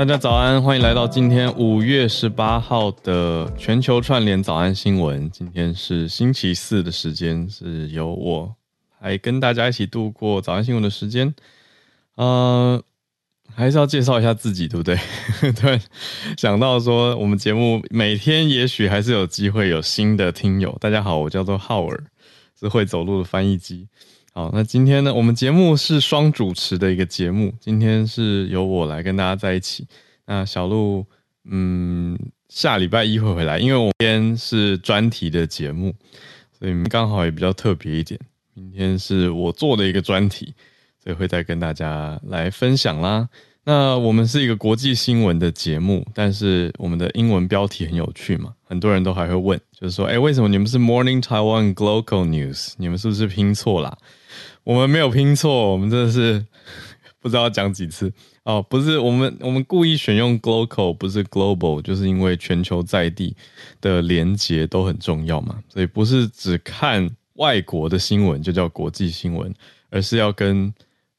[0.00, 5.30] 大家早安，欢迎来到今天五月十八号的全球串联早安新闻。
[5.30, 8.56] 今天是星期四的时间，是由我
[9.02, 11.34] 来跟大家一起度过早安新闻的时间。
[12.14, 12.82] 呃，
[13.54, 14.98] 还是要介绍一下自己，对不对？
[15.60, 15.78] 对，
[16.38, 20.74] 想到说我们节目每天也许还是有机会有新的听友。
[20.80, 22.04] 大家好，我叫做浩尔，
[22.58, 23.86] 是会走路的翻译机。
[24.32, 27.52] 好，那今天呢，我们节目是双主持的一个节目。
[27.58, 29.84] 今天是由我来跟大家在一起。
[30.24, 31.04] 那小路，
[31.50, 32.16] 嗯，
[32.48, 35.92] 下礼拜一会回来，因为我今天是专题的节目，
[36.56, 38.18] 所以刚好也比较特别一点。
[38.54, 40.54] 明天是我做的一个专题，
[41.02, 43.28] 所以会再跟大家来分享啦。
[43.64, 52.74] 那我们是一个国际新闻的节目，但是我们的英文标题很有趣嘛，很多人都还会问，就是说，哎，为什么你们是 Morning Taiwan Global News？
[52.78, 53.98] 你们是不是拼错啦？
[54.70, 56.46] 我们没有拼错，我们真的是
[57.18, 58.12] 不知道讲几次
[58.44, 58.62] 哦。
[58.62, 63.36] 不是我们，我们故意选用 global，不是 global，就是因为全球在地
[63.80, 65.60] 的连结都很重要嘛。
[65.68, 69.52] 所以不是只看外国的新闻就叫国际新闻，
[69.88, 70.72] 而是要跟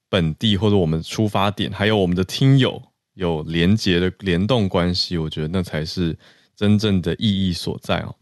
[0.08, 2.82] 本地或者我们出发点，还有我们的听友
[3.16, 5.18] 有连结的联动关系。
[5.18, 6.18] 我觉得那才是
[6.56, 8.16] 真正的意义所在哦。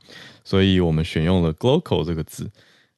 [0.44, 2.50] 所以我们选用了 global 这个字。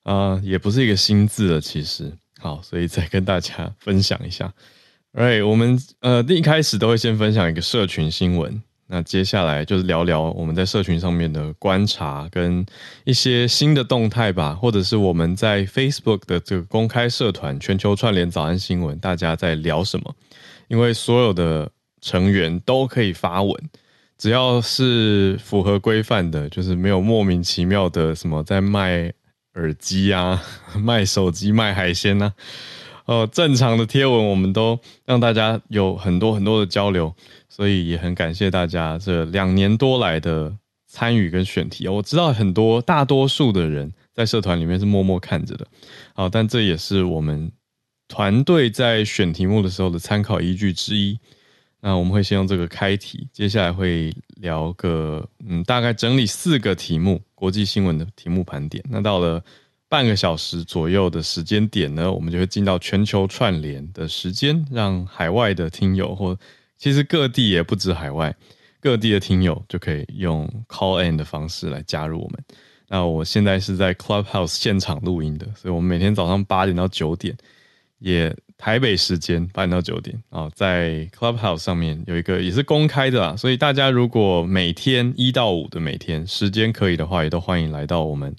[0.03, 4.51] 啊、也不是一个新字了，其实好，所以再跟大家分享一下。
[5.13, 12.65] Right，我们呃一开始都会先分享一个社群新闻，那接下来就是聊聊我们在社群上面的观察跟
[13.03, 20.15] 一些新的动态吧，或者是我们在 Facebook 的这个公开社团全球串联早安新闻，大家在聊什么？
[20.67, 21.69] 因为所有的
[22.01, 23.55] 成员都可以发文，
[24.17, 29.13] 只要是符合规范的，就是没有莫名其妙的什么在卖。
[29.55, 30.41] 耳机啊，
[30.79, 32.33] 卖手机、卖海鲜呐、啊，
[33.05, 37.13] 哦，正常的贴文我们都让大家有很多很多的交流，
[37.49, 40.55] 所以也很感谢大家这两年多来的
[40.87, 41.87] 参与跟选题。
[41.87, 45.67] 我知道很多大多数的人在社团里面是默默看着的，
[46.13, 47.51] 好，但这也是我们
[48.07, 51.19] 团队在选题目的时候的参考依据之一。
[51.81, 58.83] 那我们会先用这个开题，接下来会聊个嗯，大概整理四个题目，国际新闻的题目盘点。
[58.87, 59.43] 那到了
[59.89, 66.37] 半个小时左右的时间点呢，我们就会进到全球串联的时间，让海外的听友或
[66.77, 68.35] 其实各地也不止海外，
[68.79, 72.43] 各地的听友就可以用 call in 的方式来加入我们。
[72.87, 77.35] 那我现在是在 Clubhouse 现场录音的，所以我们每天早上八点到九点
[78.01, 78.35] 也。
[78.63, 88.35] 台北时间八点到九点啊，在 Clubhouse 上面有一个也是公开的啦，所以大家如果每天一到五的每天时间可以的话，也都欢迎来到我们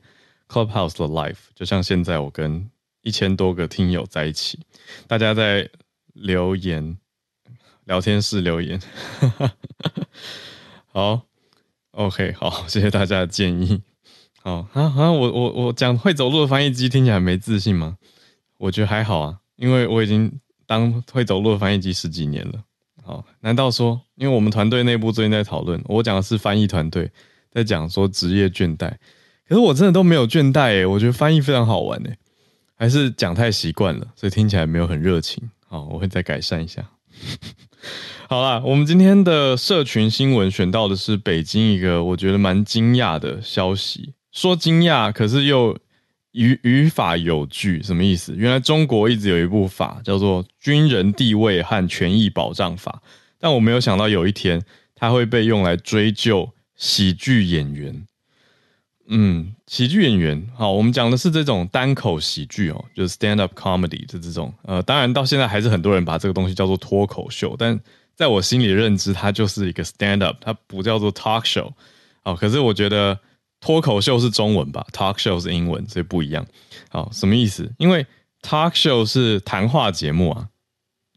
[0.46, 1.38] Clubhouse 的 Live。
[1.56, 4.60] 就像现在我跟一千多个听友在一起，
[5.08, 5.68] 大家在
[6.12, 6.96] 留言
[7.86, 8.80] 聊天室留言，
[10.86, 11.22] 好
[11.90, 13.82] ，OK，好， 谢谢大家的建议。
[14.40, 17.98] 好啊啊，我我我讲会走路的翻译机听起来没自信吗？
[18.58, 19.40] 我觉得还好啊。
[19.56, 22.64] 因为我已经当会走路的翻译机十几年了，
[23.02, 27.10] 好，难道说，因为我们团队内部最近在讨论，我讲的是翻译团队
[27.50, 28.90] 在讲说职业倦怠，
[29.46, 32.16] 可是我真的都没有倦怠诶，我觉得翻译非常好玩诶，
[32.74, 36.88] 还是讲太习惯了，所以听起来没有很热情，好，我会再改善一下。
[38.28, 45.78] 好啦，我们今天的社群新闻选到的是北京一个我觉得蛮惊讶的消息，说惊讶，可是又。
[46.32, 48.34] 语语法有据，什么意思？
[48.36, 53.02] 原来中国一直有一部法叫做《军人地位和权益保障法》，
[53.38, 54.62] 但我没有想到有一天
[54.94, 58.06] 它会被用来追究喜剧演员。
[59.08, 64.54] 嗯，喜剧演员，好，我们讲的是这种单口喜剧哦，就是 stand up comedy 的这种。
[64.62, 67.78] 呃，当然到现在还是很多人把这个东西叫做脱口秀，但
[68.16, 71.70] 在我心里认知，它就是一个 stand up，它不叫做 talk show。
[72.22, 73.18] 好，可是我觉得。
[73.62, 76.44] 脱口秀是中文吧，talk show 是英文，所以不一样。
[76.90, 77.72] 好，什么意思？
[77.78, 78.04] 因为
[78.42, 80.48] talk show 是谈话节目啊，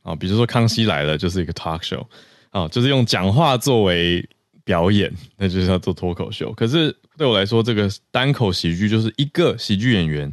[0.04, 2.06] 啊，比如说《康熙来了》就是一个 talk show，
[2.52, 4.24] 啊，就是用讲话作为
[4.64, 6.54] 表演，那就是要做脱口秀。
[6.54, 10.32] 可是对我来说，这个单口喜剧就是一个喜剧演员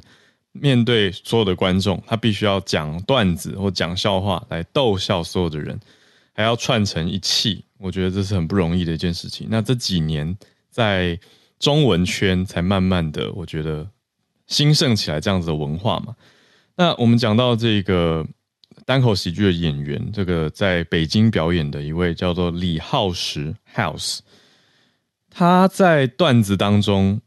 [0.53, 5.81] 面对所有的观众，他必须要讲段子或讲笑话来逗笑所有的人，
[6.35, 7.65] 还要串成一气。
[7.79, 9.49] 我觉得这是很不容易的一件事情。
[9.50, 10.37] 那这几年
[10.70, 11.19] 在
[11.62, 13.88] 中文圈才慢慢的，我觉得
[14.49, 16.17] 兴盛起来这样子的文化嘛。
[16.75, 18.26] 那我们讲到这个
[18.85, 24.19] 单口喜剧的演员，这个在北京表演的一位叫做李浩石 House，
[25.31, 27.20] 他在段子当中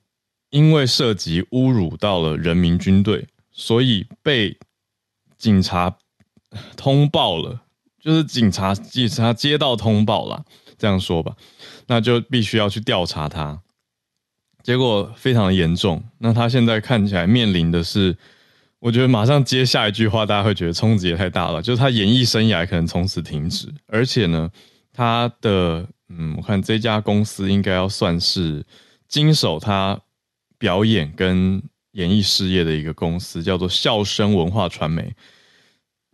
[0.50, 4.58] 因为涉及侮辱到了人民军队，所以被
[5.38, 5.96] 警察
[6.76, 7.62] 通报了。
[8.02, 10.44] 就是警察警察接到通报了，
[10.78, 11.38] 这样说吧，
[11.88, 13.62] 那就必须要去调查他。
[14.66, 18.18] 结果非常的严重，那他现在看起来面临的是，
[18.80, 24.50] 我觉得马上接下一句话，大家会觉得冲击也太大了，就是他演艺生涯可能从此停止，而且呢，
[24.92, 28.66] 他的嗯，我看这家公司应该要算是
[29.08, 30.02] 经手他
[30.58, 35.14] 表演跟演艺事业的一个公司，叫做笑声文化传媒。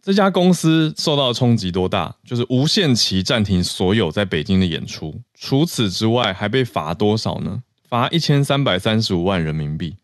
[0.04, 2.14] 这家公司受到的冲击多大？
[2.26, 7.64] 就是无限期暂停所有在北京的演出，除此之外还被罚多少呢？
[7.92, 9.98] 罚一千三百三十五万人民币，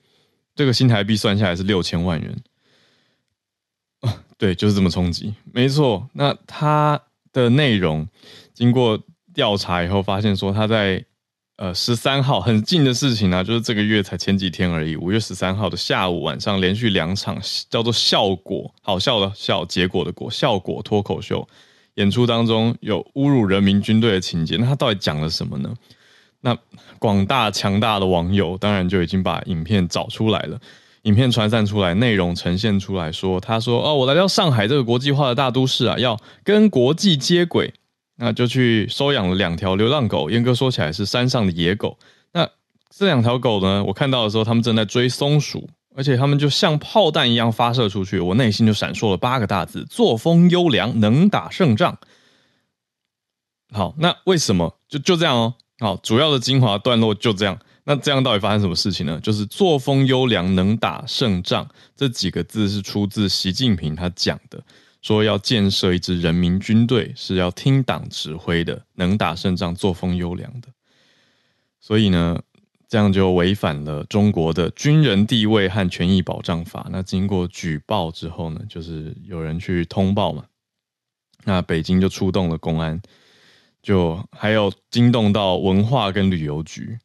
[0.53, 2.35] 这个新台币算下来是六千万元。
[4.01, 6.09] 啊，对，就是这么冲击，没错。
[6.11, 7.01] 那他
[7.31, 8.05] 的内容
[8.53, 9.01] 经过
[9.33, 11.05] 调查以后，发现说他在
[11.55, 17.39] 呃十三号很近的事情呢、啊，就是这个月才前几天而已，五月十三号的下午晚上连续两场
[17.69, 21.47] 叫做“效果”好笑的笑结果的果效果脱口秀
[21.95, 25.73] 演出当中有侮辱人民军队的情节，那他到底讲了什么呢？
[26.41, 26.57] 那
[26.99, 30.59] 广大强大的网友当然就已经把影片找出来了，
[31.01, 37.73] 影片传散出来，内容呈现出来说，他说：“哦，我来到上海这个国际化的大都市啊，要跟国际接轨，
[38.17, 40.29] 那就去收养了两条流浪狗。
[40.29, 41.97] 严格说起来是山上的野狗。
[42.33, 42.47] 那
[42.89, 51.97] 这两条狗呢，我看到的时候，他们正在追松鼠，而且他们就像炮弹一样发射出去，我内心就闪烁了八个大字：作风优良，能打胜仗。
[53.73, 57.59] 好，那为什么就就这样哦？”好，主要的精华段落就这样。
[57.83, 59.19] 那这样到底发生什么事情呢？
[59.21, 61.65] 就是作风优良，能打胜仗
[61.95, 64.61] 这几个字是出自习近平他讲的，
[65.01, 70.67] 说要建设一支人民军队，是要听党指挥的，能打胜仗，作风优良的。
[71.79, 72.41] 所以呢，
[72.89, 76.87] 这样就违反了中国的军人地位和权益保障法。
[76.91, 80.43] 那经过举报之后呢，就是有人去通报嘛，
[81.45, 83.01] 那北京就出动了公安。
[83.87, 86.99] 就还有惊动到文化跟旅游局，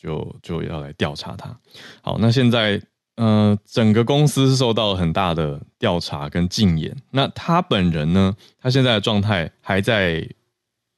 [0.00, 1.58] 就就要来调查他。
[2.00, 2.80] 好，那现在
[3.16, 6.96] 呃，整个公司受到了很大的调查跟禁言。
[7.10, 8.36] 那他本人呢？
[8.60, 10.24] 他现在的状态还在，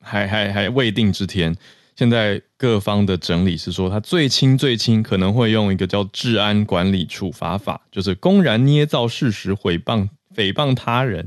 [0.02, 1.56] 还还还未定之天。
[1.94, 11.26] 现在各方的整理是说，他最轻最轻可能会用一个叫《治安管理处罚法》，就是公然捏造事实、诽谤诽谤他人，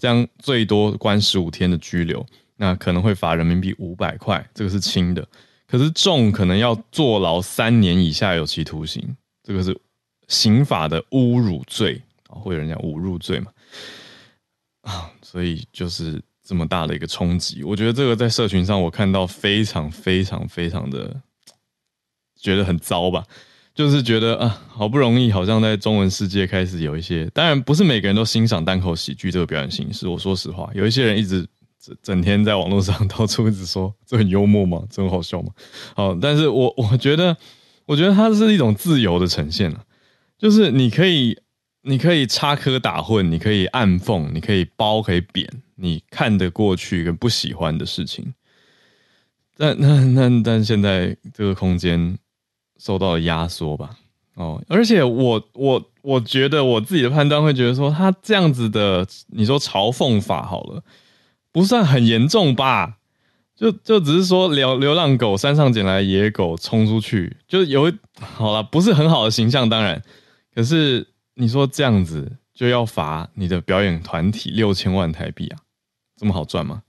[0.00, 2.26] 这样最多关十五天的拘留。
[2.60, 5.24] 那可能会罚人民币五百块，这个是轻的，
[5.68, 9.80] 可是重可能要坐牢三年以下有期徒刑，这个是
[10.26, 13.52] 刑法的侮辱罪啊，会有人讲侮辱罪嘛？
[14.80, 21.14] 啊，所以就是这么大的一个冲击，我觉得这个在社群上我看到非常非常非常的
[22.40, 23.24] 觉得很糟吧，
[23.72, 31.48] 就是觉得啊，好不容易好像在中文世界开始有一些，当然不是每个人都欣赏单口喜剧这个表演形式，我说实话，有一些人一直。
[32.02, 34.82] 整天在网络上到处一直说这很幽默吗？
[34.90, 35.52] 这很好笑吗？
[35.94, 37.36] 好，但是我 我觉得，
[37.86, 39.84] 我觉得它是一种自由的呈现啊，
[40.36, 41.38] 就是你可以，
[41.82, 48.34] 你可以插科打诨，你可以暗讽，你可以褒，可以贬，你看得过去跟不喜欢的事情。
[49.56, 52.18] 但 那那但现在这个空间
[52.78, 53.96] 受到了压缩吧？
[54.34, 60.82] 哦，而且我我我觉得我自己的判断会觉得说，他这样子的，你说嘲讽法好了。
[61.58, 62.94] 不算很严重吧？
[63.56, 70.00] 就就只是说流流浪狗山上捡来野狗冲出去，就有好了，不是很好的形象，当然。
[70.54, 75.58] 可是你说这样子就要罚你的表演团体六千万台币啊？
[76.16, 76.82] 这么好赚吗？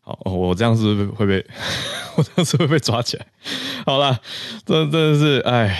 [0.00, 1.44] 好，我这样是会被
[2.16, 3.26] 我这样是会被抓起来？
[3.84, 4.16] 好了，
[4.64, 5.76] 这真的是哎，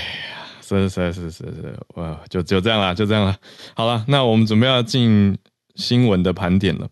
[0.61, 3.37] 是是是是是，哇，就就这样了，就这样了。
[3.75, 5.39] 好了，那我们准备要进
[5.77, 6.89] 新闻的盘点了。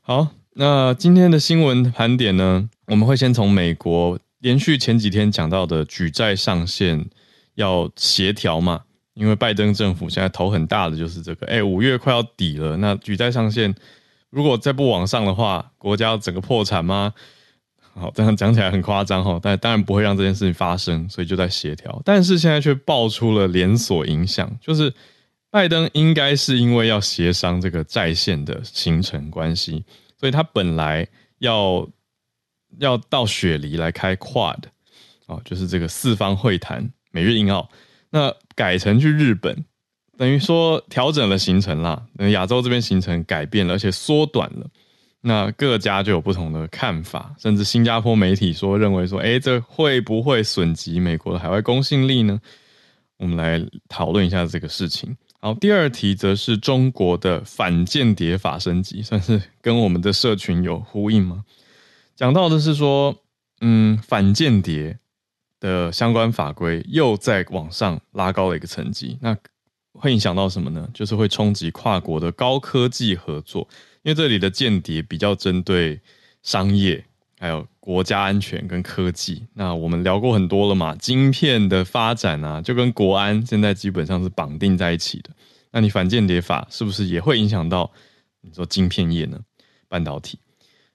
[0.00, 0.28] 好。
[0.54, 7.08] 那今天的新闻盘点呢，我们会先从美国连续前几天讲到的举债上限
[7.54, 8.82] 要协调嘛，
[9.14, 13.74] 因为拜登政府现在头很大的就是这个，哎，五月快要底了，那举债上限
[14.28, 17.14] 如果再不往上的话，国家要整个破产吗？
[17.94, 24.92] 好，这样讲起来很夸张哈，但当然不会让这件事情发生，所以就在协调，但是现在却爆出了连锁影响，就是
[25.50, 29.82] 拜登应该是因为要协商这个债线的形成关系。
[30.22, 31.04] 所以他本来
[31.38, 31.84] 要
[32.78, 34.60] 要到雪梨来开 Quad，
[35.26, 37.68] 哦，就是这个四方会谈，美日印澳，
[38.08, 39.64] 那改成去日本，
[40.16, 42.06] 等于说调整了行程啦。
[42.30, 44.64] 亚洲这边行程改变了，而且缩短了。
[45.22, 52.40] 那各家就有不同的看法，甚至新加坡媒体说认为说，哎，这会不会损及美国的海外公信力呢？
[53.16, 55.16] 我们来讨论一下这个事情。
[55.44, 61.44] 好，第二题则是中国的反间谍法升级，算是跟我们的社群有呼应吗？
[62.14, 63.24] 讲到的是说，
[63.60, 65.00] 嗯，反间谍
[65.58, 69.36] 的相关法规又在往上拉高了一个层级，那
[69.94, 70.88] 会影响到什么呢？
[70.94, 73.68] 就是会冲击跨国的高科技合作，
[74.04, 76.00] 因为这里的间谍比较针对
[76.44, 77.04] 商业。
[77.40, 85.30] 还有国家安全跟科技，那我们聊过很多了嘛，晶片的发展啊，就跟国安现在基本上是绑定在一起的。
[85.72, 87.90] 那你反间谍法是不是也会影响到
[88.42, 89.40] 你说晶片业呢？
[89.88, 90.38] 半导体。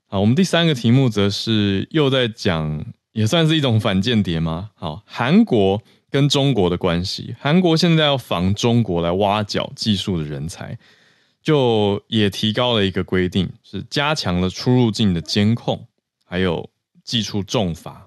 [0.05, 4.69] 好，我们第三个题目则是又在讲，也算是一种反间谍吗？
[4.75, 10.79] 好，韩国跟中国的关系，韩国现在要防中国来挖角技术的人才，
[11.43, 15.85] 就也提高了一个规定，是加强了出入境的监控。
[16.29, 16.69] 还有
[17.07, 18.05] 祭出重罚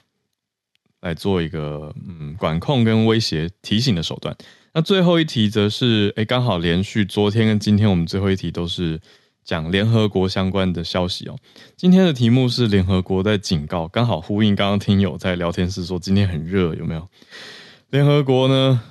[1.00, 4.36] 来做一个嗯管控跟威胁提醒的手段。
[4.74, 9.00] 那最后一题则是哎，刚好连续昨天跟今天我们最后一题都是
[9.42, 11.36] 讲联合国相关的消息哦。
[11.78, 17.08] 今天的题目是联合国在警告，刚好呼应刚刚听友在聊天室说今天很热，有没有？
[17.88, 18.82] 联合国呢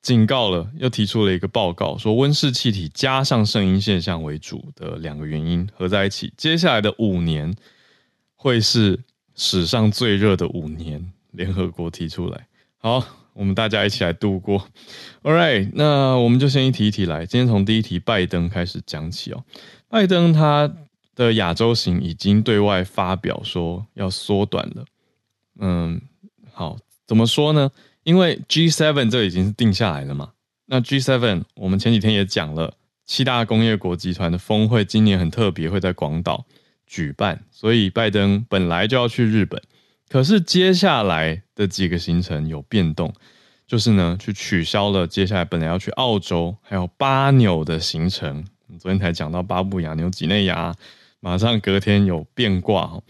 [0.00, 7.54] 警告了，又提出了一个报告，说温室气体加上圣婴现象为主的两个原因合在一起，接下来的五年。
[8.42, 8.98] 会是
[9.42, 12.46] 史上最热的五年，联合国提出来。
[12.76, 14.68] 好，我们大家一起来度过。
[15.22, 17.24] All right，那我们就先一题一题来。
[17.24, 19.42] 今天从第一题拜登开始讲起哦。
[19.88, 20.70] 拜登他
[21.14, 24.84] 的亚洲行已经对外发表说要缩短了。
[25.58, 26.02] 嗯，
[26.52, 27.70] 好，怎么说呢？
[28.02, 30.32] 因为 G7 这已经是定下来了嘛。
[30.66, 32.74] 那 G7 我们前几天也讲了，
[33.06, 36.44] 七大工业国集团的峰会今年很特别，会在广岛。
[36.90, 39.62] 举办，所以拜登本来就要去日本，
[40.08, 43.14] 可是接下来的几个行程有变动，
[43.64, 48.44] 就是呢，去取消了接下来本来要去澳洲还有巴纽的行程。
[48.80, 50.74] 昨天才讲到巴布亚纽几内亚，
[51.20, 53.00] 马上隔天有变卦。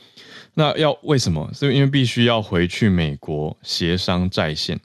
[0.53, 1.51] 那要为什么？
[1.55, 4.79] 是因为必须要回去美国协商债线。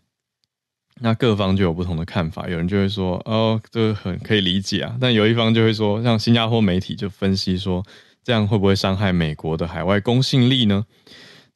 [1.02, 7.86] 那各方就有不同的看法，有人就会说，哦，这很可以理解啊，但有一方就会说，像新加坡媒体就分析说。
[8.26, 10.84] 这样会不会伤害美国的海外公信力呢？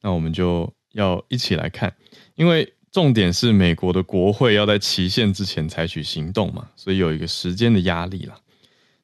[0.00, 1.92] 那我们就要一起来看，
[2.36, 8.36] 因为重点是美国的国会要在期限之前采取行动嘛，所以有一个时间的压力啦。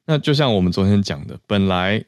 [0.05, 2.01] 那就像我们昨天讲的，本来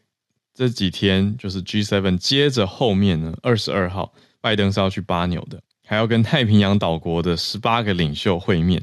[0.54, 8.82] 这几天就是 G7，接着后面呢，二十二号拜登是要去巴纽的，还要跟太平洋岛国的十八个领袖会面，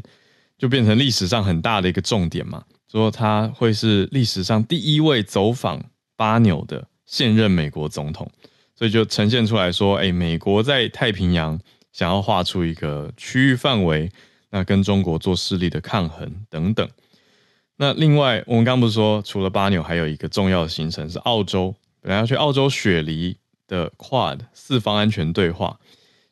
[0.59, 5.83] 就变成历史上很大的一个重点嘛，说他会是历史上第一位走访。
[6.17, 8.31] 巴纽的现任美国总统，
[8.75, 11.59] 所以就呈现出来说，哎，美国在太平洋
[11.93, 14.11] 想要画出一个区域范围，
[14.51, 16.89] 那跟中国做势力的抗衡等等。
[17.77, 23.37] 那另外，我们刚不是说，除了巴纽，还有一个重要的行程是澳洲，本来要去澳洲雪梨
[23.69, 25.79] 的 Quad 四方安全对话，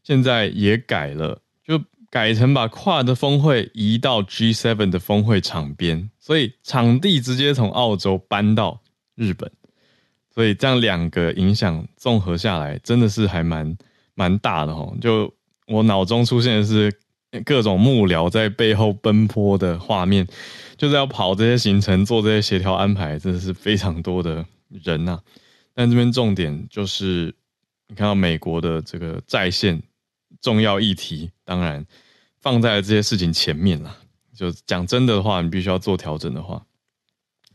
[0.02, 8.80] 现在也改了，就改成把 Quad 的峰会移到 G7 的峰会场边，所以场地直接从澳洲搬到
[9.14, 9.50] 日本。
[10.34, 13.76] 所以这样两个影响综合下来，真的是还蛮
[14.14, 14.92] 蛮大的哦。
[15.00, 15.32] 就
[15.68, 16.92] 我脑中出现的是
[17.44, 20.26] 各种幕僚在背后奔波的画面，
[20.76, 25.20] 就是要跑这些行程、做这些协调安排，真的是非常多的人呐。
[25.72, 27.32] 但这边重点就是，
[27.86, 29.80] 你看到美国的这个在线
[30.40, 31.86] 重要议题，当然
[32.40, 33.96] 放在了这些事情前面啦。
[34.34, 36.66] 就讲真的话，你必须要做调整的话，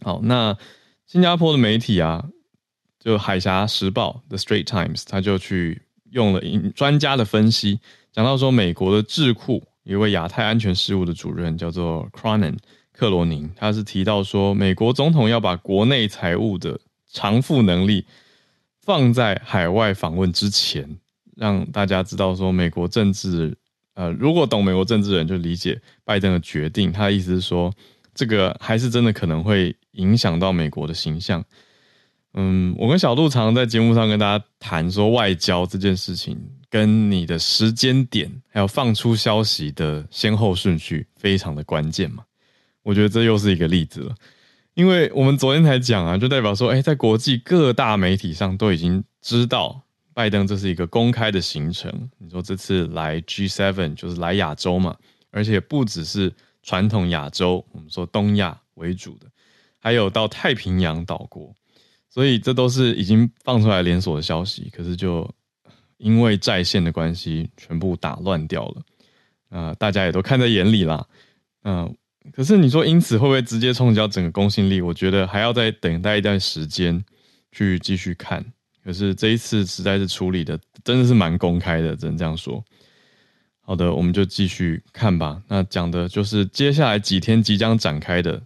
[0.02, 0.58] 好，那
[1.06, 2.30] 新加坡的媒体啊。
[3.00, 6.42] 就《海峡时报》The Strait Times，他就去用了
[6.76, 7.80] 专家的分析，
[8.12, 12.58] 讲到说，美国的智库一位亚太安全事务的主任叫做 Cronin
[12.92, 16.78] 克罗宁，他是提到说，美国总统要把国内财务的
[17.12, 18.06] 偿付能力
[18.82, 20.98] 放在海外访问之前，
[21.38, 23.58] 让大家知道说，美国政治，
[23.94, 27.74] 呃，如果懂美国政治人就理解拜登的决定，他的意思是说，
[28.14, 31.42] 这个还是真的可能会影响到美国的形象。
[32.36, 36.38] 嗯，我跟小杜常在节目上跟大家谈说，外交这件事情
[36.70, 42.24] 跟你的时间点还有放出消息的先后顺序非常的关键嘛。
[42.84, 44.16] 我觉得这又是一个例子了，
[44.76, 49.82] 因为我们昨天才讲啊，就代表说，哎，在国际各大媒体上都已经知道
[50.14, 51.92] 拜登这是一个公开的行程。
[52.20, 54.96] 你说这次来 G7 就是来亚洲嘛，
[55.32, 56.32] 而且不只是
[56.62, 59.26] 传统亚洲，我们说东亚为主的，
[59.80, 61.56] 还有到太平洋岛国。
[62.10, 65.30] 所以这都是已经放出来连锁的消息，可是就
[65.98, 68.82] 因为在线的关系，全部打乱掉了。
[69.50, 71.06] 啊、呃，大家也都看在眼里啦。
[71.64, 71.96] 嗯、
[72.32, 74.82] 可是你说因此会不会直接冲击到整个公信力？
[74.82, 77.04] 我觉得还要再等待一段时间
[77.52, 78.44] 去继续看。
[78.84, 82.64] 可是这一次实在是处理的真的是蛮公开的，只能这样说。
[83.62, 85.40] 好的，我们就继续看吧。
[85.48, 88.42] 那讲的就是接下来几天即将展开的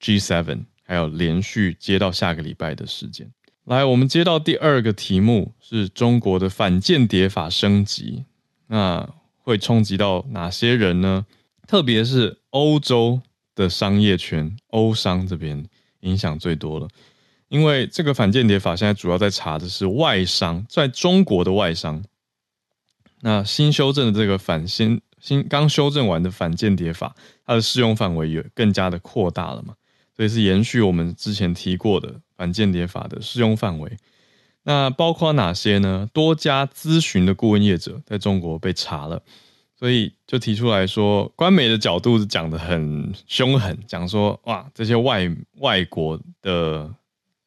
[0.00, 3.30] G7，还有连续接到下个礼拜的时间。
[3.64, 8.24] 来，我们接到第二个题目是中国的反间谍法升级，
[8.68, 11.26] 那会冲击到哪些人呢？
[11.66, 13.20] 特别是欧洲
[13.56, 15.66] 的商业圈，欧商这边
[16.00, 16.86] 影响最多了，
[17.48, 22.04] 因为这个反间谍法现在主要在查的是外商，在中国的外商。
[23.22, 29.74] 那新修正的这个反新新刚修正完的反间谍法，它的适用范围也更加的扩大了嘛，
[30.16, 33.96] 所以是延续我们之前提过的反间谍法的适用范围。
[34.62, 36.08] 那包括哪些呢？
[36.12, 39.22] 多家咨询的顾问业者在中国被查了，
[39.78, 46.92] 所以就提出来说，官媒的角度是讲得很凶狠，讲说哇，这些外外国的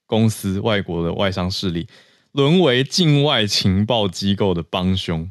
[0.06, 1.88] 公司、外国的外商势力
[2.32, 5.30] 沦为境外情报机构的帮凶。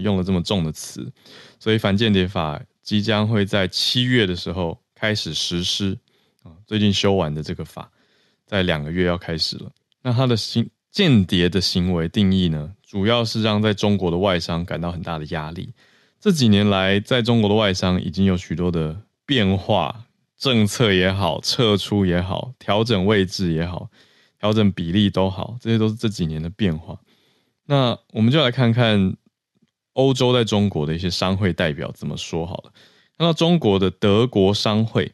[0.00, 1.12] 用了这么重的词，
[1.60, 5.96] 所以反间谍法即将会在七月的时候开始实施。
[6.66, 7.90] 最近修完的这个法，
[8.46, 9.70] 在两个月要开始了。
[10.02, 15.72] 那他的行间谍的行为定义呢，主要是让在中国的外商感到很大的压力。
[16.20, 20.06] 这几年来，在中国的外商已经有许多的变化，
[20.38, 23.88] 政策也好，撤出也好，调整位置也好，
[24.38, 26.98] 调整比例都好，这些都是这几年的变化。
[27.66, 29.16] 那我们就来看看。
[29.94, 32.72] 欧洲在中国的一些商会代表怎么说好了？
[33.16, 35.12] 看到中国的德国商会，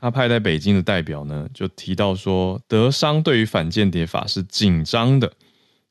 [0.00, 5.32] 他派在北京的代表呢，就提到说，德商对于反间谍法是紧张的。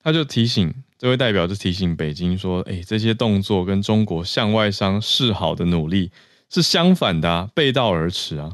[0.01, 6.09] 他就提醒这位代表，就提醒北京说：“哎，这些动作跟中国向外商示好的努力
[6.49, 8.53] 是相反的，背道而驰啊。”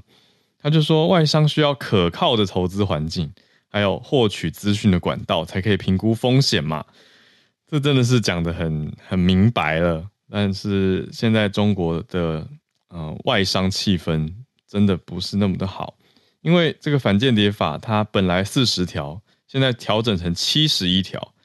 [0.60, 3.32] 他就说，外商需要可靠的投资环境，
[3.70, 6.84] 还有获取资讯的管道，才可以评估风险嘛。
[7.68, 12.48] 这真的是讲得很很明白了，但是现在中国的
[12.88, 14.34] 呃外商气氛
[14.74, 15.96] 真的不是那么的好，
[16.42, 21.36] 因为这个反间谍法它本来四十条，现在调整成七十一条，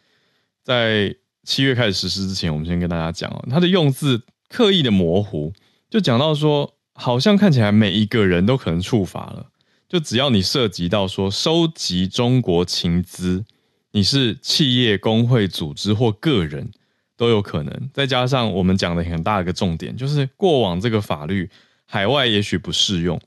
[0.65, 1.15] 在
[1.45, 5.53] 七月开始实施之前，我们先跟大家讲哦，它的用字刻意的模糊，
[5.91, 9.51] 就讲到说，好像看起来每一个人都可能触发了，
[9.87, 13.45] 就只要你涉及到说收集中国情资。
[13.93, 16.71] 你是企业、工会、组织或个人
[17.17, 17.91] 都有可能。
[17.93, 21.51] 再加上我们讲的很大一个重点，就是过往这个法律
[21.91, 23.19] 海外也许不适用，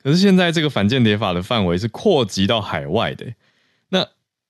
[0.00, 3.26] 可是现在这个反间谍法的范围是扩及到海外的。
[3.88, 4.06] 那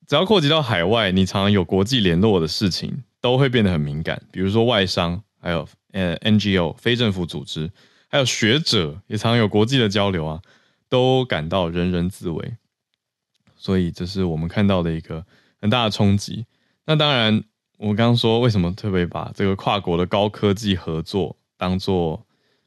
[0.07, 7.71] 只要扩及到海外，你常常有国际联络的事情都会变得很敏感，比如说外商，还有呃 NGO 非政府组织，
[8.09, 10.43] 还有学者也常常有国际的交流啊，
[10.89, 12.55] 都感到人人自危。
[13.57, 15.25] 所以这是我们看到的一个。
[15.61, 16.45] 很大的冲击。
[16.85, 17.43] 那当然，
[17.79, 22.24] 我刚刚说为什么特别把这个跨国的高科技合作当做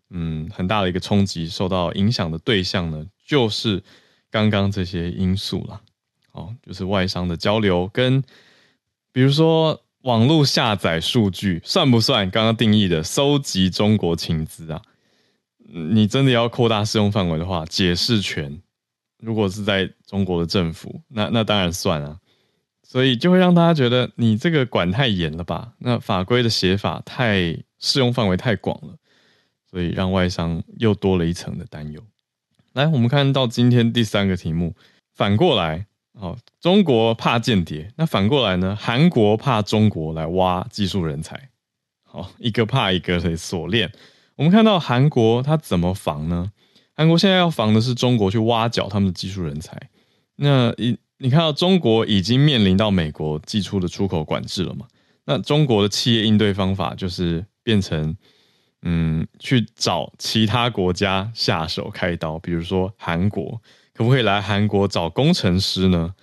[0.09, 3.05] 嗯很大的一个冲击受到影响的对象呢？
[3.25, 3.83] 就是
[4.31, 5.81] 刚刚这些因素啦。
[6.31, 8.21] 哦，就是外商的交流跟
[9.11, 14.81] 比如说网络下载数据算不算刚刚定义的搜集中国情资啊？
[15.69, 18.61] 你真的要扩大适用范围的话，解释权
[19.19, 22.19] 如果是在中国的政府，那那当然算啊。
[22.83, 25.73] 所以就会让大家觉得你这个管太严了吧？
[25.79, 28.95] 那法规的写法太适用范围太广了，
[29.69, 32.01] 所以让外商又多了一层的担忧。
[32.73, 34.75] 来，我们看到今天第三个题目，
[35.13, 38.75] 反过来，哦，中国怕间谍，那反过来呢？
[38.79, 41.49] 韩国怕中国来挖技术人才，
[42.03, 43.91] 好，一个怕一个的锁链。
[44.35, 46.51] 我们看到韩国它怎么防呢？
[46.93, 49.89] 韩国现在要防的是中国去挖角他们的技术人才，
[50.35, 50.97] 那一。
[51.19, 54.85] 你看到中国已经面临到美国寄出的出口管制了嘛？
[55.25, 58.15] 那中国的企业应对方法就是变成，
[58.81, 63.61] 嗯，去找其他国家下手开刀，比如说韩国，
[63.93, 66.13] 可不可以来韩国找工程师呢？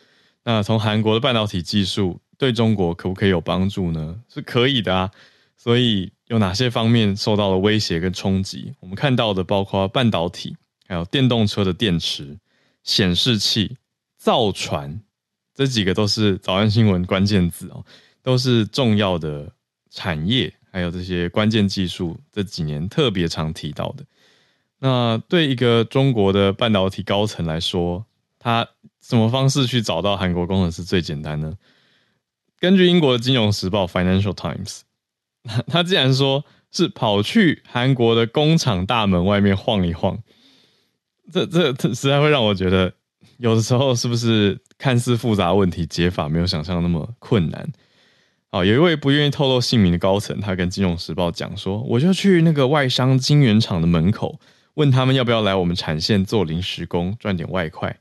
[0.45, 4.21] 那从韩国的半导体技术对中国可不可以有帮助呢？
[4.29, 5.11] 是可以的啊。
[5.57, 8.75] 所以有哪些方面受到了威胁跟冲击？
[8.81, 12.39] 我们看到的包括半导体，还有电动车的电池、
[12.83, 13.77] 显示器。
[14.17, 15.03] 造船，
[15.55, 17.85] 这几个都是早安新闻关键字哦，
[18.23, 19.53] 都是重要的
[19.91, 24.05] 产业，还有这些关键技术，这几年特别常提到的。
[24.81, 28.05] 那对一个中国的半导体高层来说，
[28.41, 28.67] 他
[29.01, 31.57] 什么方式去找到韩国工程师最简单呢？
[32.59, 34.81] 根据英国的金融时报 Financial Times，
[35.71, 40.19] 他竟然说是跑去韩国的工厂大门外面晃一晃。
[41.33, 42.93] 这这这实在会让我觉得，
[43.39, 47.73] 有的时候是不是看似复杂问题解法没有想象那么困难？
[48.55, 54.39] 哦，有一位不愿意透露姓名的高层，他跟《金融时报》讲说：“我就去那个外商晶圆厂的门口，
[54.75, 57.99] 问他们要不要来我们产线做临时工，赚点外快。”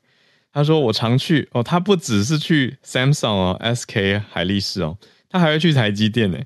[0.54, 6.38] 他说：“我常去哦，他不只是去 Samsung 哦，SK 海力士哦，他还会去台积电呢。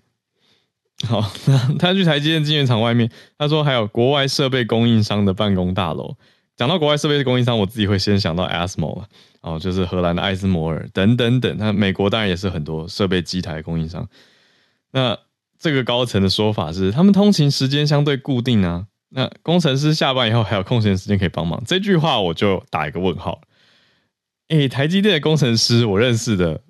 [1.05, 1.29] 好，
[1.77, 6.15] 他去台积电晶圆厂外面，他说还有国外设备供应商的办公大楼。
[6.57, 9.03] 讲到国外设备的供应商，我自己会先想到 ASML
[9.41, 11.55] 哦，就是荷兰的艾斯摩尔等等等。
[11.57, 14.09] 那美国当然也是很多设备机台供应商。
[14.91, 15.17] 那
[15.59, 18.87] 这个高层的说法是，他们通勤时间相对固定啊。
[19.09, 21.63] 那工程师下班以后还有空闲时间可以帮忙。
[21.65, 23.39] 这句话我就打一个问号。
[24.49, 26.61] 诶、台积电的工程师我认识的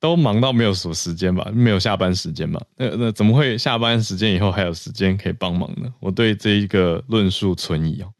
[0.00, 2.60] 都忙到没有什么时间吧，没有下班时间吧？
[2.76, 5.88] 那那怎么会下班时间以后还有时间可以帮忙呢？
[6.00, 8.12] 我对这一个论述存疑哦。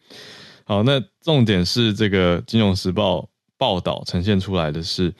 [0.68, 3.18] 好，那重点是这个《金融时报》
[3.56, 5.14] 报道呈现出来的是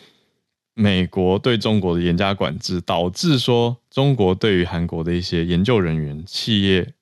[0.75, 6.93] 美国对中国的严加管制，导致说中国对于韩国的一些研究人员、企业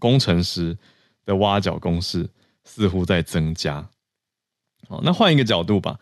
[0.00, 0.76] 工程师
[1.24, 2.28] 的挖角攻势
[2.64, 3.88] 似乎在增加。
[4.88, 6.00] 好，那换一个角度吧。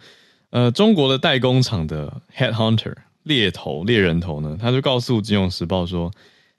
[0.49, 6.11] 呃，中国的代工厂的 head hunter 猎头猎人头呢，他就告诉《金融时报》说，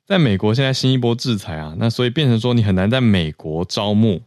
[0.06, 4.22] 在美国现在新一波制裁啊，那所以变成说你很难在美国招募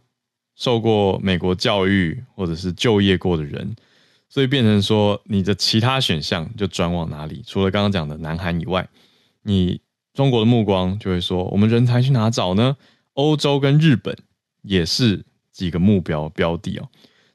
[0.55, 3.75] 受过美国教育或者是就业过的人，
[4.29, 7.43] 所以变成说你的其他选项就转往哪里？
[7.45, 8.87] 除了刚刚讲的南韩以外，
[9.43, 9.81] 你
[10.13, 12.77] 中国的目光就会说，我们人才去哪找呢？
[13.13, 14.15] 欧洲跟日本
[14.61, 16.89] 也是几个目标标的哦。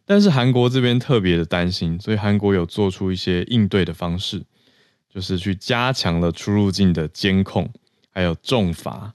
[0.04, 4.42] 但是韩国这边特别的担心，所以韩国有做出一些应对的方式，
[5.08, 7.70] 就是去加强了出入境的监控，
[8.10, 9.14] 还有重罚。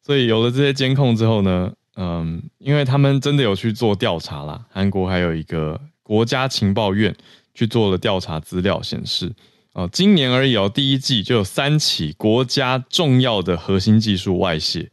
[0.00, 7.14] 所以有了这些监控之后呢，嗯，因为他们真的有去做调查啦，韩国还有一个国家情报院
[7.54, 9.32] 去做了调查，资料显示，
[9.72, 14.90] 啊，今年而已哦，第一季就有三起国家重要的核心技术外泄，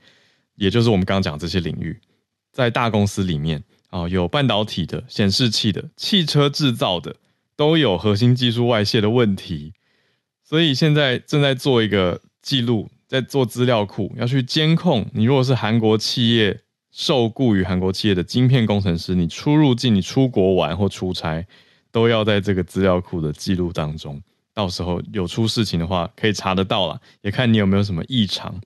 [0.56, 2.00] 也就是我们刚刚讲这些领域，
[2.52, 3.64] 在大公司里面。
[3.92, 7.16] 哦，有半导体的、显示器的、汽车制造的，
[7.56, 9.74] 都有核心技术外泄的问题，
[10.48, 15.24] 所以现在正在做一个记录，在做资料库，要去监控你。
[15.24, 21.45] 如果是韩国企业受雇于韩国企业的晶片工程师，你出入境、你出国玩或出差，
[21.91, 24.21] 都要在这个资料库的记录当中。
[24.54, 28.60] 到时候有出事情的话，可以查得到啦，也看你有没有什么异常。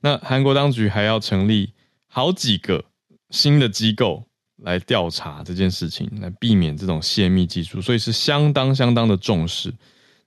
[0.00, 1.72] 那韩国当局还要成立
[2.06, 2.84] 好几个
[3.30, 4.24] 新的机构。
[4.58, 9.74] 来调查这件事情，来避免这种泄密技术，所以是相当相当的重视。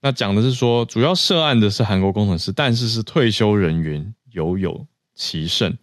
[0.02, 5.78] 那讲的是说，主要涉案的是韩国工程师，但是是退休人员，犹有其甚。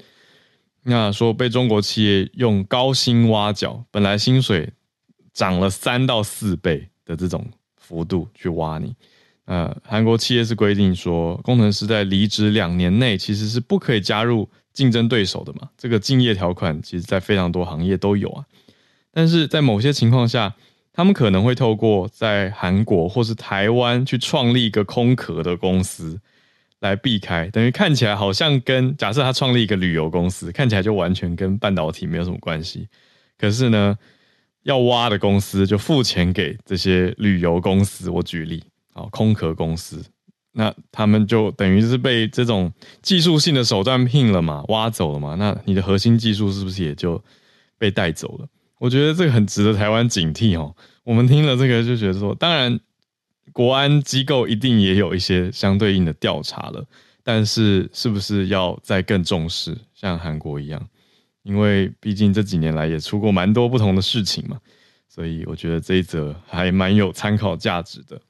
[0.85, 4.73] 那说被中国企业用高薪挖角，本来薪水
[5.33, 8.95] 涨了三到四倍的这种幅度去挖你。
[9.45, 14.49] 呃，韩国企业是规定说，工程师在离职两年内其实是不可以加入。
[14.73, 18.43] 竞争对手的嘛，这个竞业条款其实在非常多行业都有啊，
[19.13, 20.55] 但是在某些情况下，
[20.95, 26.19] 他们可能会透过在韩国或是台湾去创立一个空壳的公司
[26.83, 32.89] 来避开，等于看起来好像跟假设他创立一个旅游公司，看起来就完全跟半导体没有什么关系，
[33.39, 33.97] 可是呢，
[34.65, 40.05] 要挖的公司就付钱给这些旅游公司，我举例啊，空壳公司。
[40.55, 45.35] 那他们就等于是被这种技术性的手段聘了嘛，挖走了嘛。
[45.37, 47.23] 那你的核心技术是不是也就
[47.79, 48.47] 被带走了？
[48.79, 50.75] 我觉得这个很值得台湾警惕哦。
[51.05, 52.79] 我们听了这个就觉得说，当然
[53.53, 56.87] 国安机构一定也有一些相对应的调查了，
[57.23, 60.89] 但是是不是要再更重视，像韩国一样？
[61.43, 64.61] 因为毕竟这几年来也出过蛮多不同的事情嘛，
[65.09, 68.21] 所以我觉得这一则还蛮有参考价值的。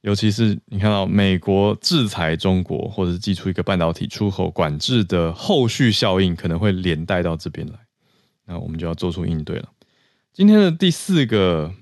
[0.00, 7.74] 尤其是你看到美国制裁中国，或者是祭出一个半导体出口管制的后续效应，可能会连带到这边来，
[8.46, 9.68] 那我们就要做出应对了。
[10.32, 11.72] 今天的第四个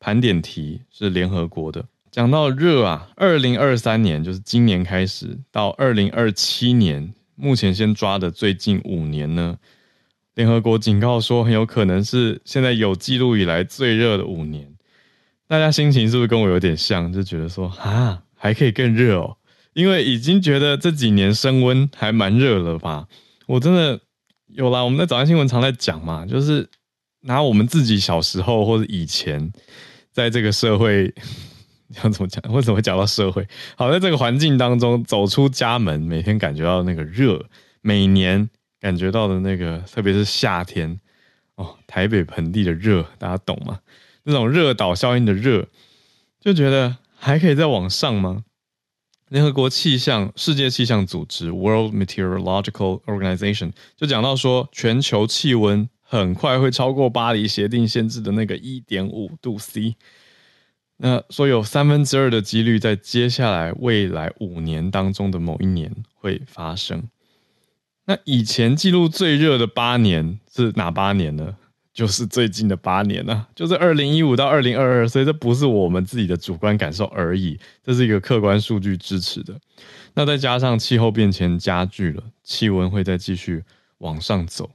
[0.00, 9.58] 盘点题是联合国的，讲到热啊，二零二三年就是今年开始到二零二七年，目前先抓的最近五年呢，
[10.34, 14.74] 联合国警告说很有可能是现在有记录以来最热的五年。
[15.46, 17.12] 大家心情是不是跟我有点像？
[17.12, 19.36] 就觉得说啊，还可以更热哦，
[19.72, 23.08] 因为已经觉得这几年升温还蛮热了吧？
[23.46, 23.98] 我真的
[24.46, 26.68] 有啦，我们在早安新闻常在讲嘛，就是
[27.22, 29.52] 拿我们自己小时候或者以前
[30.12, 31.12] 在这个社会
[32.02, 32.42] 要怎么讲？
[32.52, 33.46] 为什么讲到社会？
[33.76, 37.44] 好，在这个环境当中走出家门，每天感觉到那个热，
[37.80, 38.48] 每年
[38.80, 41.00] 感觉到的那个，特别是夏天。
[41.56, 43.80] 哦，台北盆地的热，大家懂吗？
[44.22, 45.66] 那种热岛效应的热，
[46.40, 48.44] 就觉得还可以再往上吗？
[49.28, 59.94] 联合国气象世界气象组织 （World Meteorological Organization） 就讲到说，全球气温很快会超过巴黎协定限制的那个一点五度 C。
[60.96, 67.10] 那说有三分之二的几率在接下来未来五年当中的某一年会发生。
[68.06, 71.54] 那以前记录最热的八年是哪八年呢？
[71.92, 75.08] 就是最近的八年呢，就是二零一五到二零二二。
[75.08, 79.60] 所以这不是我们自己的主观感受而已，这是一个客观数据支持的。
[80.14, 83.62] 那再加上气候变迁加剧了，气温会再继续
[83.98, 84.70] 往上走。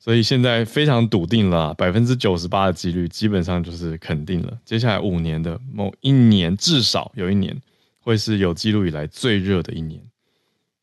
[0.00, 4.56] 所以现在非常笃定了，百分之九十八的几率基本上就是肯定了。
[4.64, 7.60] 接下来五年的某一年，至少有一年
[7.98, 10.00] 会是有记录以来最热的一年。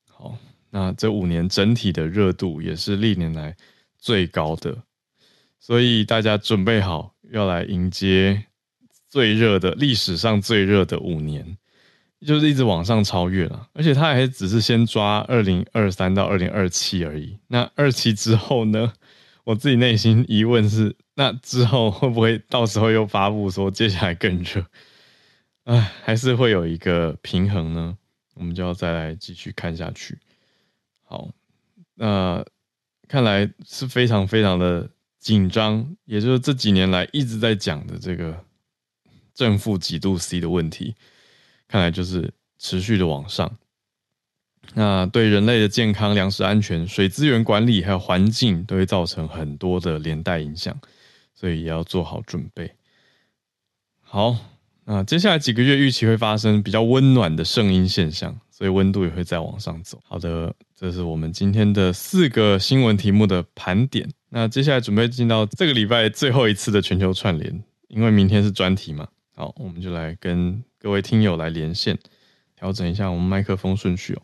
[0.09, 0.37] 好，
[0.69, 3.55] 那这五年整体的热度也是历年来
[3.97, 4.77] 最高的，
[5.59, 8.43] 所以大家准备好要来迎接
[9.07, 11.57] 最热的历史上最热的五年，
[12.19, 13.69] 就是一直往上超越了。
[13.71, 17.39] 而且它还只是先抓二零二三到二零二七而已。
[17.47, 18.91] 那二七之后呢？
[19.45, 24.65] 我自己内心疑问是：那之后会不会到时候又发布说接下来更热？
[25.63, 27.97] 哎，还是会有一个平衡呢？
[28.33, 30.19] 我们就要再来继续看下去。
[31.03, 31.29] 好，
[31.93, 32.43] 那
[33.07, 38.43] 看来是非常非常的紧张，也就是这几年来一直在讲的这个
[39.33, 40.95] 正负几度 C 的问题，
[41.67, 43.57] 看来就是持续的往上。
[44.77, 50.77] 那对人类的健康、粮食安全、水资源管理还有环境都会造成很多的连带影响，
[51.33, 52.69] 所以也要做好准备。
[54.01, 54.35] 好，
[54.83, 59.97] 那接下来几个月预期会发生比较温暖的圣婴现象，所以温度也会再往上走。
[60.03, 64.09] 好的，这是我们今天的四个新闻题目的盘点。
[64.29, 69.07] 那接下来准备进到这个礼拜最后一次的全球串联，因为明天是专题嘛。
[69.33, 71.97] 好，我们就来跟各位听友来连线，
[72.57, 74.21] 调整一下我们麦克风顺序哦。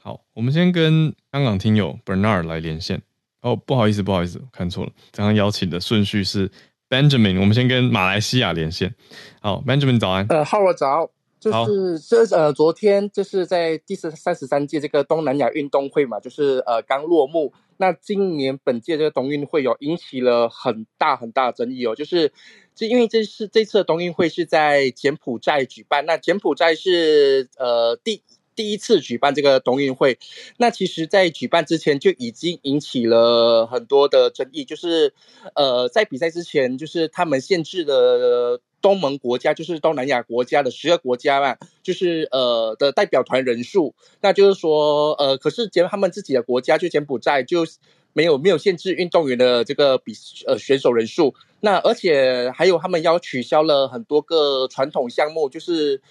[0.00, 3.02] 好，我们先跟香港听友 Bernard 来连线。
[3.40, 4.92] 哦，不好意思，不好意思，看错了。
[5.12, 6.50] 刚刚邀请的顺序是
[6.88, 7.38] Benjamin。
[7.40, 8.94] 我们先跟马来西亚连线。
[9.40, 10.26] 好，Benjamin 早安。
[10.28, 11.10] 呃，Hello 早。
[11.40, 17.52] 就是这呃，昨天就是在第十三十三届这个东南亚运动会嘛，就是呃刚落幕。
[17.76, 22.32] 那今年本届这个冬运会有引起了很大很大的争议哦，就是
[22.74, 28.22] 就因为这是这次的冬运会是在柬埔寨举办，那柬埔寨是呃第。
[28.58, 30.18] 第一次举办这个冬运会，
[30.56, 35.12] 那其实，在举办之前就已经引起了很多的争议，就是，
[35.54, 47.64] 呃，在比赛之前，就是他们限制了东盟国家，就是东南亚国家的十个国家嘛，就是呃的代表团人数，那就是说，呃，可是柬他们自己的国家就柬埔寨就
[48.12, 50.12] 没有没有限制运动员的这个比
[50.48, 56.02] 呃选手人数，那而且还有他们要取消了很多个传统项目，就是。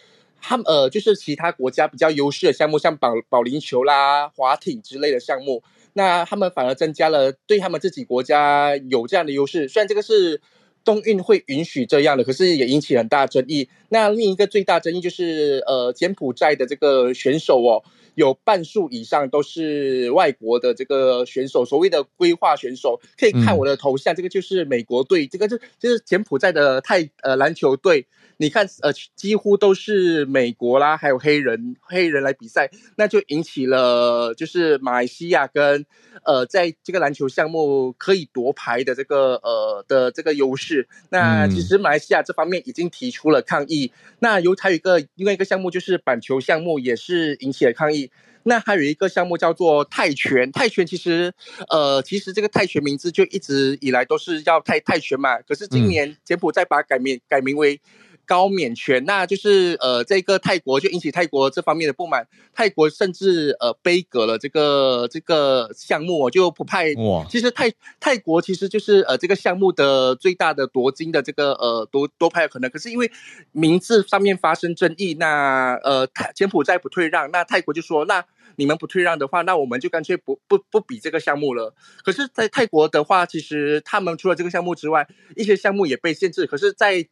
[0.41, 9.67] 他们呃，就是其他国家比较优势的项目，像保保龄球啦、滑艇之类的项目，那他们反而增加了对他们自己国家有这样的优势。
[9.67, 10.39] 虽然这个是
[10.85, 13.67] 冬运会允许这样的，可是也引起很大争议。
[13.89, 17.83] 那另一个最大争议就是，呃，柬埔寨的这个选手哦，
[18.15, 23.01] 有半数以上都是外国的这个选手，所谓的规划选手。
[23.19, 28.05] 可以看我的头像，嗯、这个就是美国队，这个就就是柬埔寨的泰呃篮球队。
[28.39, 35.83] 你看，呃，几乎都是美国啦，还有黑人黑人来比赛，那就引起了就是马来西亚跟
[36.23, 40.87] 呃，在这个篮球项目可以夺牌的这个呃的这个优势。
[41.09, 43.91] 那其实马来西亚这方面已经提出了抗议。
[44.19, 48.11] 那有还有一个另外一个项目就是板球项目也是引起了抗议。
[48.43, 51.33] 那还有一个项目叫做泰拳，泰拳其实
[51.69, 57.81] 呃其实这个泰拳名字就一直以来都是叫泰泰拳嘛，可是今年柬埔寨把改名改名为。
[58.27, 66.93] 高免权，那就是呃，这个泰国就引起泰国这方面的不满，泰国甚至呃杯葛了这个这个项目，就不派。
[66.97, 73.09] 哇，其实泰泰国其实就是呃这个项目的最大的夺金的这个呃夺夺牌可能，可是因为
[73.53, 78.25] 名字上面发生争议，那呃泰柬埔寨不退让，那泰国就说，那
[78.57, 81.73] 你们不退让的话，那我们就干脆不不不比这个项目了。
[82.03, 86.47] 可是，在泰国的话，其实他们除了这个项目之外，一些项目也被限制。
[86.47, 87.05] 可是，在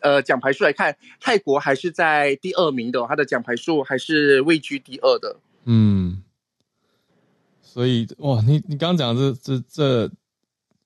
[0.00, 5.36] 呃，奖牌数来看，泰国还是在第二名的，它的奖牌数还是位居第二的。
[5.64, 6.22] 嗯，
[7.62, 10.10] 所以哇，你你刚刚讲的这这这，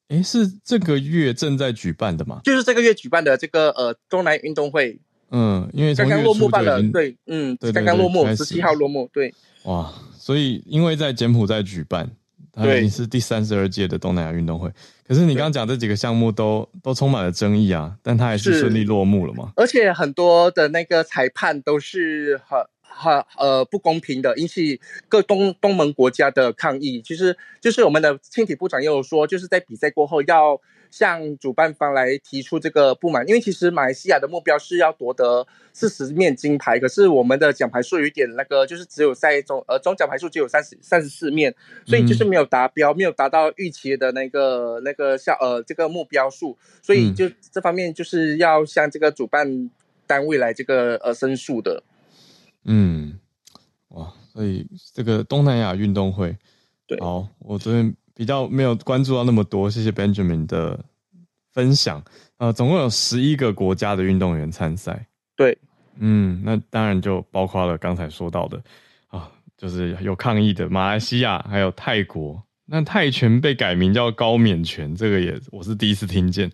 [0.09, 2.41] 哎，是这个月正在举办的吗？
[2.45, 4.99] 就是这个月举办的这个呃东南运动会。
[5.35, 9.35] 嗯，因为刚刚落幕办了，对，嗯，刚刚落幕，十七号落幕，对。
[9.65, 12.11] 哇，所以因为在柬埔寨举办，
[12.53, 14.71] 它已经是第三十二届的东南亚运动会。
[15.07, 19.53] 可是你刚刚讲这几个项目都都充满了争议啊，但它还是顺利落幕了嘛？
[19.57, 27.03] 而且很多的那个裁判都是很很呃不公平的，引起各东东盟国家的抗议。
[27.03, 30.61] 其实就是我们的青体部长也有说，就是在比赛过后要。
[30.93, 41.55] 向主办方来提出这个不满，因为其实马来西亚的目标是要夺得四十面金牌，可是我们的奖牌数有一点那个，就是只有在总呃总奖牌数只有三十三十四面，
[41.87, 49.71] 所以就是没有达标，嗯、没有达到预期的那个那个效呃这个目标数，所以就这方面就是要向这个主办
[50.07, 51.83] 单位来这个呃申诉的。
[52.65, 53.19] 嗯，
[53.89, 56.37] 哇，所以这个东南亚运动会，
[56.87, 57.97] 对，好，我昨天。
[58.23, 60.79] 比较没有关注到那么多，谢谢 Benjamin 的
[61.53, 62.01] 分享。
[62.37, 65.09] 呃，总共有十一个国家的运动员参赛。
[65.35, 65.59] 对，
[65.99, 68.63] 嗯，那当然就包括了刚才说到的
[69.09, 72.41] 啊，就是有抗议的马来西亚，还有泰国。
[72.65, 76.49] 那泰拳被改名叫高冕拳，这个也我是第一次听见。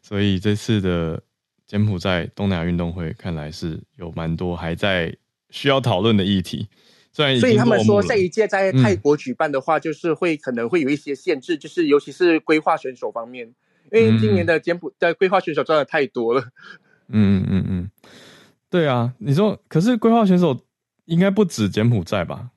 [0.00, 1.22] 所以这次的
[1.66, 5.14] 柬埔寨东南亚运动会，看来是有蛮多还在
[5.50, 6.66] 需要讨论的议题。
[7.12, 13.46] 所以他们说，这一届在泰国举办的话，就是会可能会有一些限制，嗯、就是尤其是规划选手方面，
[13.92, 16.42] 因为今年的柬埔寨规划选手真的太多了。
[17.08, 17.90] 嗯嗯嗯，
[18.70, 20.58] 对啊，你说，可是规划选手
[21.04, 22.48] 应该不止柬埔寨吧？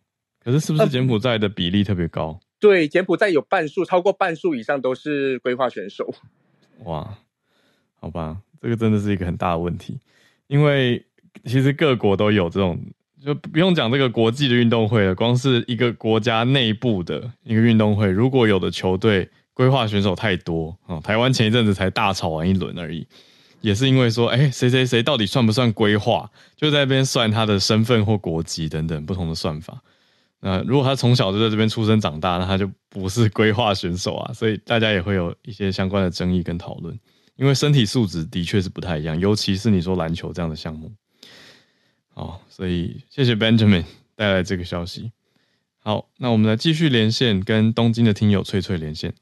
[0.42, 2.40] 可是是不是柬埔寨的比例特别高？
[2.40, 6.16] 嗯、对，柬埔寨有半数，超过半数以上都是规划选手。
[6.86, 7.18] 哇，
[8.00, 10.00] 好吧，这个真的是一个很大的问题，
[10.48, 11.06] 因为
[11.44, 12.80] 其实各国都有这种。
[13.26, 23.08] 就不用讲这个国际的运动会了，光是一个国家内部的一个运动会，如果有的球队规划选手太多啊，台湾前一阵子才大吵完一轮而已，
[23.62, 29.82] 也是因为说，哎，谁谁谁到底算不算规划，就在那边算他的身份或国籍等等不同的算法。
[30.42, 36.96] 那如果他从小就在这边出生长大，那他就不是规划选手啊， 所以大家也会有一些相关的争议跟讨论，
[37.38, 40.92] 因为身体素质的确是不太一样，尤其是你说篮球这样的项目。
[42.16, 43.84] 哦，所以谢谢 Benjamin
[44.16, 45.12] 带来这个消息。
[45.78, 49.14] 好，那我们来继续连线，跟东京的听友翠翠连线。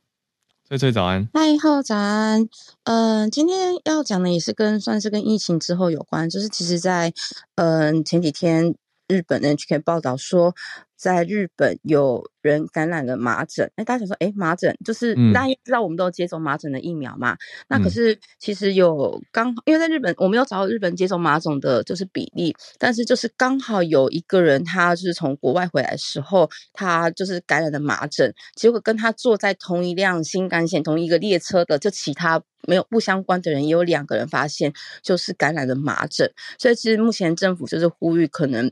[0.65, 2.47] 翠翠早安，嗨，好早安。
[2.85, 7.13] 嗯、今天要讲的也是跟算是跟疫情之后有关，就是其实在
[7.55, 8.73] 嗯、前几天
[9.13, 10.55] 日本 NHK 报道说。
[10.95, 17.33] 在日本有人感染了麻疹，哎，大家想说，哎，麻疹就是大家也知道我们都接种麻疹的疫苗嘛？
[17.33, 34.71] 嗯、那可是其实有刚好，因为在日本我没有找到日本接种麻疹的就是比例，但是就是刚好有一个人，他就是从国外回来的时候，他就是感染了麻疹，结果跟他坐在同一辆新干线同一个列车的，就其他没有不相关的人也有两个人发现
[35.01, 38.71] 就是感染了麻疹，所以其实目前政府就是呼吁可能。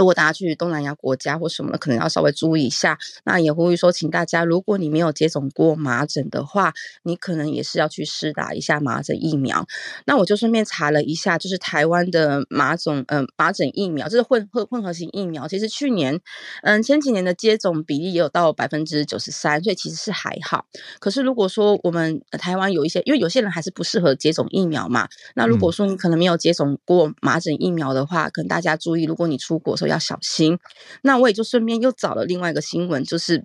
[0.00, 2.98] 如果大家去东南亚国家或什么的，可能要稍微注意一下。
[3.22, 9.66] 那也呼吁说，请大家，如果你没有接种过麻疹的话，你可能也是要去施打一下麻疹疫苗。
[10.06, 15.46] 那我就顺便查了一下，就是台湾的麻疹，嗯、呃，麻疹疫苗，就是混合混合型疫苗。
[15.46, 16.18] 其实去年，
[16.62, 20.64] 嗯，前几年的接种比例也有到百分之九十三，所以其实是还好。
[20.98, 25.06] 可是如果说我们台湾有一些，因为有些人还是不适合接种疫苗嘛。
[25.34, 29.89] 那如果说你可能没有接种过麻疹疫苗的话，可能大家注意，如果你出国时候。
[29.90, 30.58] 要小心。
[31.02, 33.44] 那我也就顺便又找了另外一个新闻，就是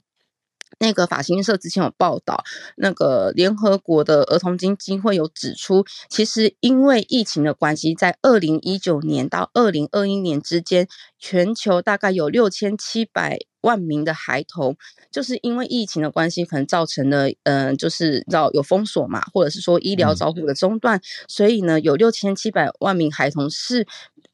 [0.79, 2.43] 那个法新社之前有报道，
[2.75, 14.75] 那个联合国的儿童基金会有指出，其实因为疫情的关系，在二零一九年到二零二一年之间，全球大概有六千七百万名的孩童，
[15.11, 23.87] 就是因为疫情的关系，可能造成了，嗯、呃，就是要有封锁嘛，或者是说医疗照护的中断，嗯、所以呢，有六千七百万名孩童是。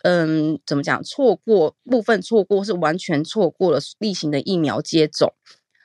[0.04, 1.04] 嗯，怎么讲？
[1.04, 5.34] 错过部分错过，是完全错过了例行的疫苗接种。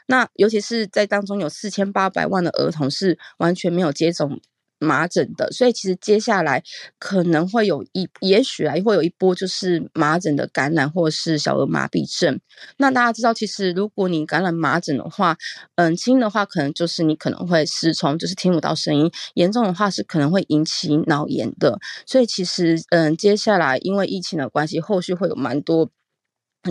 [0.08, 4.40] 那尤其是在当中有四千八百万的儿童是完全没有接种。
[4.78, 6.62] 麻疹的，所以其实接下来
[6.98, 12.38] 可能会有一，也许啊会有一波就是麻疹的感染，或是小儿麻痹症。
[12.78, 15.36] 那大家知道，其实如果你感染麻疹的话，
[15.76, 21.78] 嗯，轻的话可能就是你可能会失聪，就是听不到声音；严重的话是可能会引起脑炎的。
[22.06, 25.90] 所以其实，嗯，接下来因为疫情的关系，后续会有蛮多。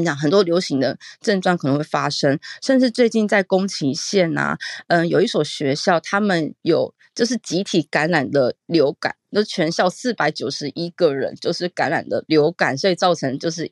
[0.03, 13.71] 讲很多流行的症状可能会发生，甚至最近在宫崎县啊，嗯，有一所学校，他们有就是集体感染的流感，就全校四百九十一个人就是感染的流感，所以造成就是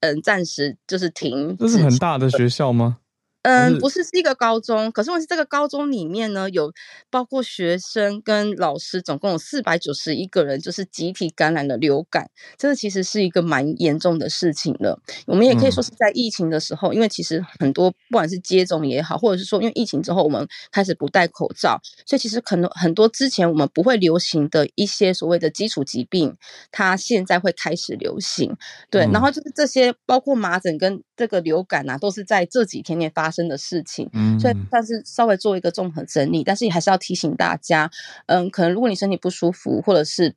[0.00, 1.56] 嗯暂时就是停。
[1.56, 2.98] 这是很大的学校吗？
[3.46, 6.72] 嗯，不是是一个高中，可是问题是这个高中里面呢，有
[7.10, 12.28] 包括学生跟老师，总共有四百九十一个人，就是集体感染了流感，
[12.58, 15.00] 这个其实是一个蛮严重的事情了。
[15.26, 26.36] 我们也可以说是在疫情的时候，嗯、因为其实很多不管是接种也好，或者是说因为疫情之后我们开始不戴口罩，所以其实可能很多之前我们不会流行的一些所谓的基础疾病，
[26.72, 28.56] 它现在会开始流行。
[28.90, 37.90] 对，嗯、然后就是这些包括麻疹跟这个流感啊，都是在这几天内发生的事情，嗯，所以但是稍微做一个综合整理，但是也还是要提醒大家，
[38.26, 40.34] 嗯，可能如果你身体不舒服，或者是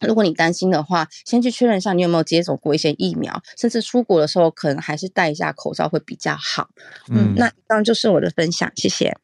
[0.00, 6.68] 如果你担心的话，先去确认一下你有没有接种过一些疫苗，甚至出国的时候可能还是戴一下口罩会比较好。
[7.08, 9.16] 嗯，嗯那当然就是我的分享，谢谢，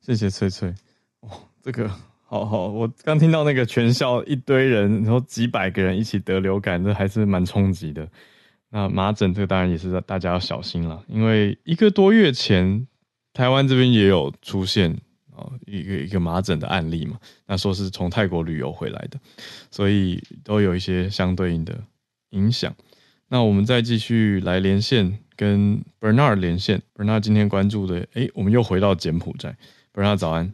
[0.00, 0.74] 谢谢翠翠。
[1.20, 1.30] 哦，
[1.62, 1.90] 这个
[2.24, 8.08] 好好，我刚听到那个全校一堆人，然后几百个人一起得流感，这还是蛮冲击的。
[8.76, 12.86] 那麻疹这个当然也是大家要小心了，因为一个多月前
[13.32, 14.92] 台湾这边也有出现
[15.34, 19.18] 啊一个一个麻疹的案例嘛，那说是从泰国旅游回来的，
[19.70, 21.74] 所以都有一些相对应的
[22.32, 22.70] 影响。
[23.28, 29.56] 那我们再继续来连线跟 Bernard 连线，Bernard 今天关注的，诶，我们又回到柬埔寨
[29.94, 30.52] ，Bernard 早安。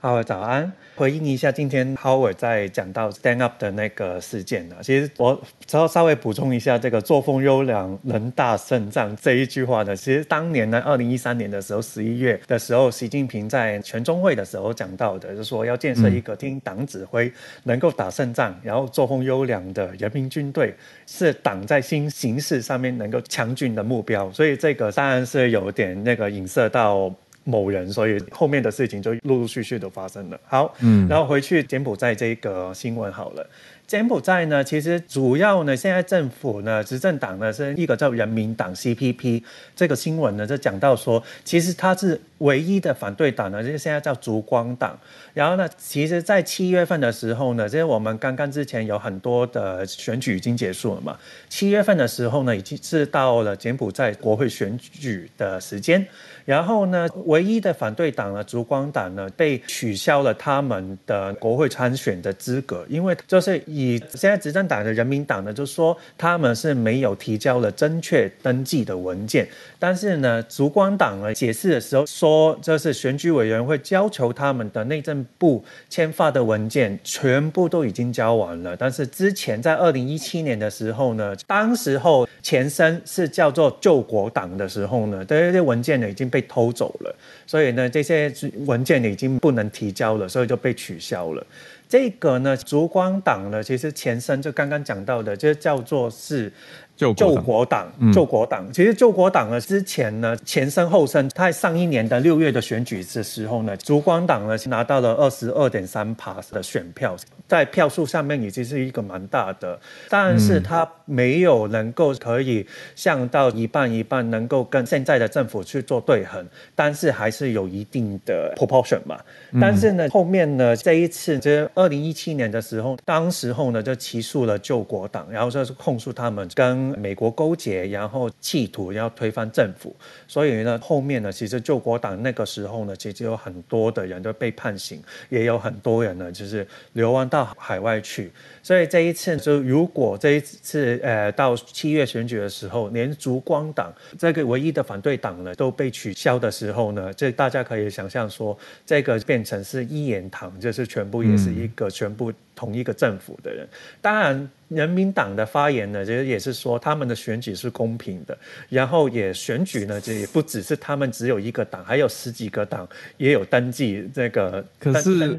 [0.00, 0.72] 好，早安。
[0.94, 17.32] 回应一下今天 Howard 在讲到 Stand Up 的那个事件呢，其实我稍稍微补充一下这个作风优良、人大胜仗这一句话呢，其实当年呢，二零一三年的时候，十一月的时候，习近平在全中会的时候讲到的，就说要建设一个听党指挥、
[17.64, 20.72] 能够打胜仗，然后作风优良的人民军队，
[21.06, 24.30] 是党在新形势上面能够强军的目标。
[24.30, 27.12] 所以这个当然是有点那个影射到。
[27.48, 30.38] 某人，所以后面的事情就陆陆续续都发生了。
[30.44, 33.48] 好，嗯，然后回去柬埔寨这个新闻好了。
[33.86, 39.42] 柬埔寨呢，其实主要呢，现在政府呢，执政党呢是一个叫人民党 CPP。
[39.74, 44.98] 这个新闻呢就讲到说，其实它是唯一的反对党呢，就是现在叫烛光党。
[45.38, 51.16] 然后呢，其实，在七月份的时候呢，这是我们刚刚之前有很多的选举已经结束了嘛。
[51.48, 56.04] 七月份的时候呢，已经是到了柬埔寨国会选举的时间。
[56.44, 69.46] 然后呢，唯一的反对党呢，烛光党呢，被取消了他们的国会参选的资格，因为就是以现在执政党的人民党呢，就说他们是没有提交了正确登记的文件。
[69.78, 78.76] 但是呢，烛光党呢解释的时候说，这是选举委员会要求他们的内政部签发的文件全部都已经交完了。
[78.76, 86.44] 但是之前在二零一七年的时候呢，当时候前身是叫做救国党的时候呢，这些文件呢已经被。
[86.48, 87.14] 偷走了，
[87.46, 88.32] 所以呢，这些
[88.64, 91.46] 文件已经不能提交了，所以就被取消了。
[91.86, 96.50] 这个呢，烛光党呢，其实前身就刚刚讲到的，就叫做是。
[96.98, 98.66] 救国党，救国党。
[98.72, 109.78] 其实救国党呢，之前呢前身后身，在上一年的六月的选举的时候呢，烛光党呢拿到了二十二点三趴的选票，在票数上面已经是一个蛮大的，
[110.08, 116.44] 但是他没有能够可以像到一半一半，能够跟现在的政府去做对衡，
[116.74, 119.18] 但是还是有一定的 proportion 嘛。
[119.60, 129.94] 但是呢，后面呢这一次，就是二零一七年的时候，当时候呢就起诉了救国党，然后就是控诉他们跟美国勾结，然后企图要推翻政府，
[130.26, 138.30] 所以呢，后面呢，其实救国党那个时候呢，其实有很多的人都被判刑，也有很多人呢，就是流亡到海外去。
[138.62, 152.32] 所以这一次，就如果这一次，呃，到七月选举的时候，连烛光党这个唯一的反对党呢都被取消的时候呢，这大家可以想象说，这个变成是一言堂，就是全部也是一个全部。
[152.58, 153.64] 同一个政府的人，
[154.02, 158.36] 当然，人民党的发言呢，其实也是说他们的选举是公平的，
[158.68, 164.64] 然后也选举呢，这也不只是他们只有一个党，还有十几个党也有登记这个。
[164.80, 165.38] 可是，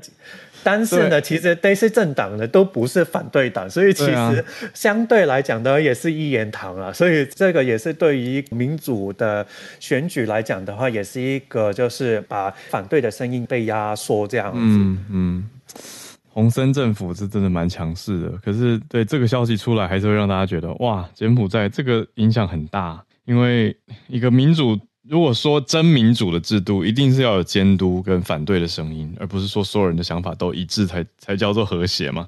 [0.64, 6.94] 但是呢，其实这些政党呢都不是反对党，所以其实相对来讲呢，也是一言堂啊。
[6.94, 9.46] 所以这个也是对于民主的
[9.82, 14.60] 选举来讲的话，也是一个就是把反对的声音被压缩这样子。
[14.62, 15.06] 嗯。
[15.10, 15.50] 嗯
[16.32, 23.04] 洪森政府是真的蛮强势的，可是对这个消息出来，还是会让大家觉得哇，柬埔寨这个影响很大。
[23.26, 23.76] 因为
[24.08, 32.28] 一个民主，如果说真民主的制度，一定是要有监督跟反对的声音，而不是说所有人的想法都一致才才叫做和谐嘛。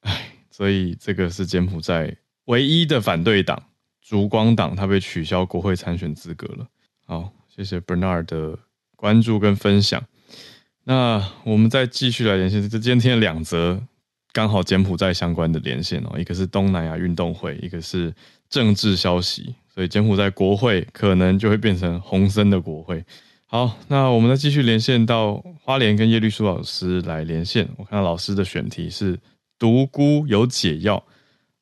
[0.00, 2.14] 唉，所以这个是柬埔寨
[2.44, 3.62] 唯一的反对党
[4.00, 6.66] 烛光党，他被取消国会参选资格了。
[7.06, 8.58] 好，谢谢 Bernard 的
[8.96, 10.02] 关注跟分享。
[10.84, 13.82] 那我们再继续来连线，这今天的两则
[14.32, 18.12] 刚好柬埔寨相关的连线哦，一个是东南亚运动会，一个是
[18.50, 23.02] 政治消息，所以柬埔寨国会可能就会变成洪森的国会。
[23.46, 27.68] 好，那我们再继续连线到花莲跟叶绿书老师来连线。
[27.76, 29.18] 我看到老师的选题是
[29.58, 31.02] 独孤有解药，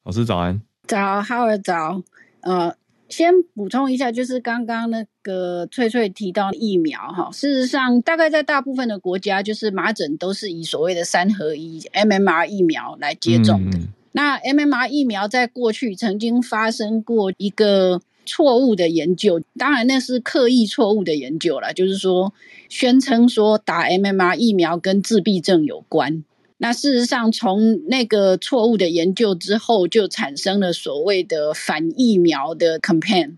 [0.02, 0.60] 老师早安。
[0.88, 2.02] 早，哈尔早，
[2.40, 2.74] 呃。
[3.12, 13.78] 先补充一下，就是刚刚那个翠翠提到疫苗哈，事实上，大概在大部分的国家，就是麻疹都是以所谓的三合一 MMR 疫苗来接种的。
[14.12, 22.32] 那 MMR 疫苗在过去曾经发生过一个错误的研究，当然那是刻意错误的研究了，就是说
[22.70, 26.24] 宣称说打 MMR 疫苗跟自闭症有关。
[26.62, 33.32] 那事实上，从那个错误的研究之后，就产生了所谓的反疫苗的 campaign。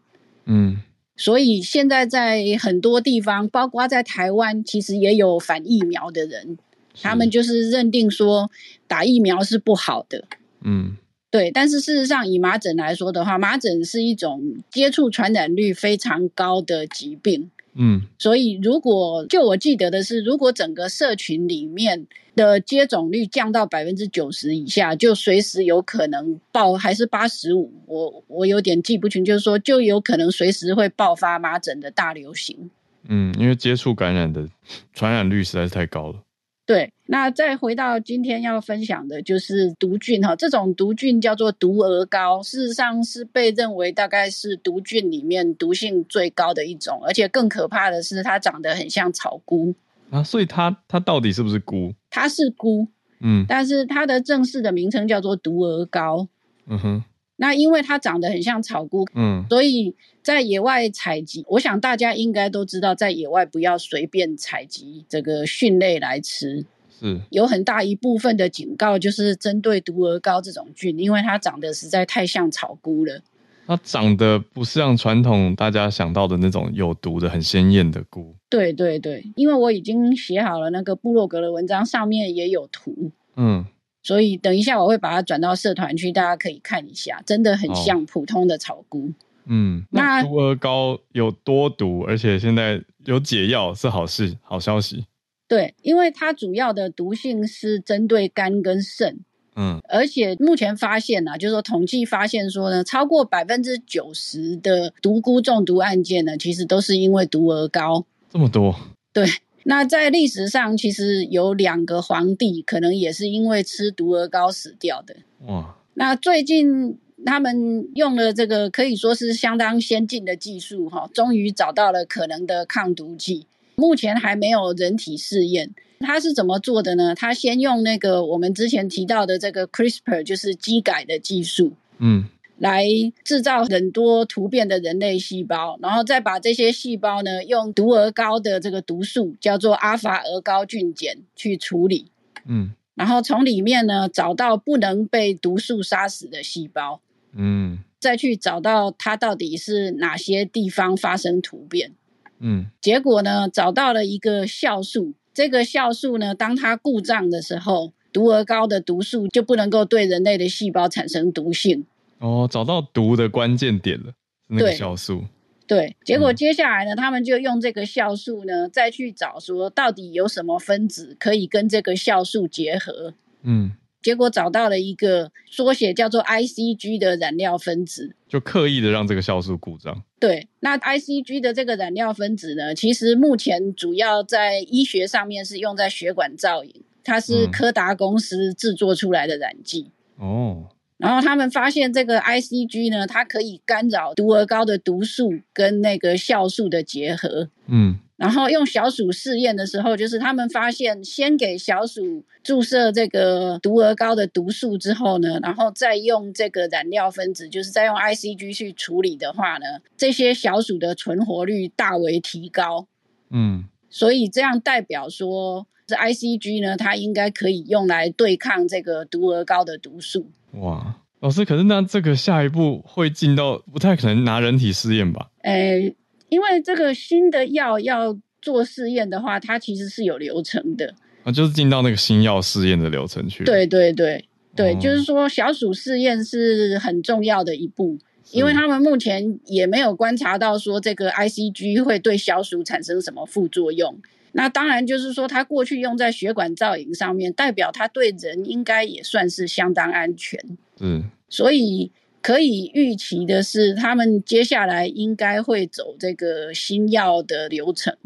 [0.44, 0.82] 嗯，
[1.16, 6.58] 所以现在在很多地方，包括在台湾，其实也有反疫苗的人，
[7.00, 8.50] 他们就是认定说
[8.86, 10.24] 打疫苗是不好的。
[10.62, 10.98] 嗯，
[11.30, 11.50] 对。
[11.50, 17.50] 但是事实上，以麻疹来说的话，麻疹是一种接触传染率非常高的疾病。
[17.76, 22.06] 嗯，所以如果就我记得的是，如果整个社群里面
[22.36, 27.72] 的接种率降到百分之九十以下，就随时有可能爆，还是八十五？
[27.86, 32.70] 我我有点记不清，就是说就有可能随时会爆发麻疹的大流行。
[33.08, 34.48] 嗯，因为接触感染的
[34.92, 36.20] 传染率实在是太高了。
[36.66, 49.74] 对，那再回到今天要分享的就是毒菌哈，这种毒菌叫做毒鹅膏，事实上是被认为大概是毒菌里面毒性最高的一种，而且更可怕的是它长得很像草菇
[50.08, 51.92] 啊，所以它它到底是不是菇？
[52.08, 52.88] 它是菇，
[53.20, 56.28] 嗯，但是它的正式的名称叫做毒鹅膏，
[56.66, 57.04] 嗯哼，
[57.44, 66.64] 那因为它长得很像草菇，嗯，所以在野外采集，我想大家应该都知道，在野外不要随便采集这个菌类来吃。
[66.98, 73.20] 是有很大一部分的警告，就是针对毒鹅膏这种菌，因为它长得实在太像草菇了。
[73.66, 78.34] 它长得不像传统大家想到的那种有毒的、很鲜艳的菇。
[78.48, 83.10] 对对对，因为我已经写好了那个部落格的文章，上面也有图。
[83.36, 83.66] 嗯，
[84.04, 89.10] 所以等一下我会把它转到社团去，大家可以看一下，真的很像普通的草菇。
[89.46, 95.06] 嗯，那毒鹅膏有多毒，而且现在有解药，是好事，好消息。
[95.46, 99.20] 对，因为它主要的毒性是针对肝跟肾，
[99.54, 108.06] 嗯，而且目前发现啊，就是说统计发现说呢，超过百分之九十的毒菇中毒案件呢，其实都是因为毒鹅膏。
[108.30, 108.74] 这么多？
[109.12, 109.26] 对，
[109.64, 115.16] 那在历史上其实有两个皇帝可能也是因为吃毒鹅膏死掉的。
[115.46, 123.46] 哇，那最近他们用了这个可以说是相当先进的技术，哈，终于找到了可能的抗毒剂。
[123.76, 127.14] 目前还没有人体试验，它是怎么做的呢？
[127.14, 132.26] 它先用那个我们之前提到的这个 CRISPR，就是基改的技术，嗯，
[132.64, 132.86] 来
[133.22, 142.10] 制造很多突变的人类细胞，然后再把这些细胞呢，用毒鹅膏的这个毒素叫做阿法鹅膏菌碱去处理，
[142.46, 147.02] 嗯，然后从里面呢找到不能被毒素杀死的细胞，
[147.36, 151.92] 嗯，再去找到它到底是哪些地方发生突变。
[152.38, 155.12] 嗯，结果呢，找到了一个酵素。
[155.34, 161.84] 这个酵素呢，当它故障的时候，毒鹅膏的毒素就不能够对人类的细胞产生毒性。
[162.24, 164.12] 哦，找到毒的关键点了，
[164.48, 165.24] 那个酵素。
[165.66, 173.14] 对，结果接下来呢，嗯，他们就用这个酵素呢，再去找说到底有什么分子可以跟这个酵素结合。
[173.42, 173.72] 嗯。
[174.02, 180.02] 结果找到了一个缩写叫做 ICG 的染料分子，就刻意的让这个酵素故障。
[180.20, 189.90] 对，那 ICG 的这个染料分子呢，其实目前主要在医学上面是用在血管造影，它是柯达公司制作出来的染剂。
[190.20, 190.28] 嗯。
[190.28, 190.68] 哦，
[191.04, 197.50] 然后他们发现这个 ICG 呢，它可以干扰毒鹅膏的毒素跟那个酵素的结合。
[197.66, 197.98] 嗯。
[198.16, 212.86] 然后用小鼠试验的时候，就是他们发现，先给小鼠注射这个毒鹅膏的毒素之后呢，然后再用这个染料分子，就是再用 ICG 去处理的话呢，这些小鼠的存活率大为提高。
[213.30, 220.30] 嗯，所以这样代表说，这 ICG 呢，它应该可以用来对抗这个毒鹅膏的毒素。
[220.52, 225.30] 哇，老师，可是那这个下一步会进到不太可能拿人体试验吧？
[225.42, 225.94] 诶。
[226.30, 233.44] 因为这个新的药要做试验的话，它其实是有流程的啊，就是进到那个新药试验的流程去。
[233.44, 234.24] 对对对
[234.56, 237.96] 对，哦、就是说小鼠试验是很重要的一步，
[238.32, 243.96] 因为他们目前也没有观察到说这个 ICG 会对小鼠产生什么副作用。
[244.36, 250.40] 那当然就是说，它过去用在血管造影上面，代表它对人应该也算是相当安全。
[250.80, 257.96] 嗯，所以可以预期的是，他们接下来应该会走这个新药的流程。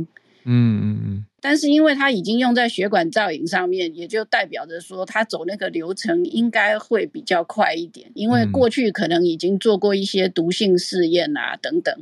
[0.44, 1.24] 嗯嗯嗯。
[1.40, 11.98] 但是因为它已经用在血管造影上面，也就代表着说，它走那个流程应该会比较快一点，因为过去可能已经做过一些毒性试验啊等等。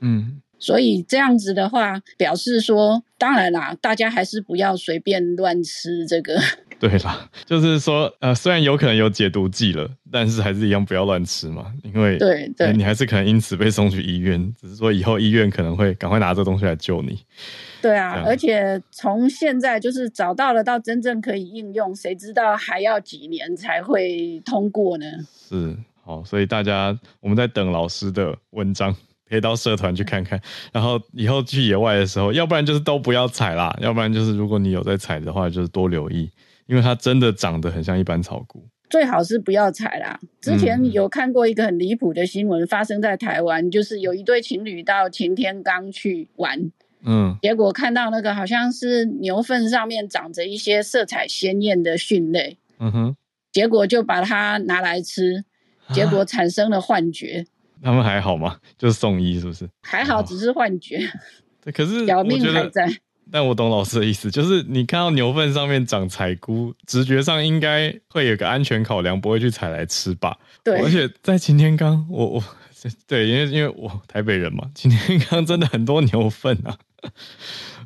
[0.00, 0.42] 嗯。
[0.60, 6.38] 所以这样子的话，表示说，当然啦，大家还是不要随便乱吃这个。
[6.78, 17.18] 对啦，就是说，呃，虽然有可能有解毒剂了，但是还是一样不要乱吃嘛，因为对对，你还是可能因此被送去医院，只是说以后医院可能会赶快拿这东西来救你。
[17.82, 25.04] 对啊，而且从现在就是找到了到真正可以应用，谁知道还要几年才会通过呢？
[25.50, 28.96] 是，好，所以大家我们在等老师的文章。
[29.30, 30.38] 可以到社团去看看，
[30.72, 36.28] 然后以后去野外的时候，要不然就是都不要采啦，要不然就是如果你有在采的话，就是多留意，
[36.66, 38.60] 因为它真的长得很像一般草菇。
[38.90, 40.18] 最好是不要采啦。
[40.40, 46.72] 之前有看过一个很离谱的新闻，发生在台湾，嗯，就是有一对情侣到擎天岗去玩，
[47.04, 53.16] 嗯，结果看到那个好像是牛粪上面长着一些色彩鲜艳的蕈类，嗯哼，
[53.52, 55.44] 结果就把它拿来吃，
[55.92, 57.46] 结果产生了幻觉。
[57.82, 58.56] 他们还好吗？
[58.78, 59.68] 就是送医是不是？
[59.82, 60.98] 还好，只是幻觉。
[61.62, 62.88] 对，可是小命还在。
[63.32, 70.36] 但我懂老师的意思，就是你看到牛粪上面长彩菇，直觉上应该会有个安全考量，不会去采来吃吧？
[70.64, 70.80] 对。
[70.82, 72.44] 而且在擎天岗，我我
[73.06, 76.76] 对，因为因为我台北人嘛，擎天岗真的很多牛粪啊。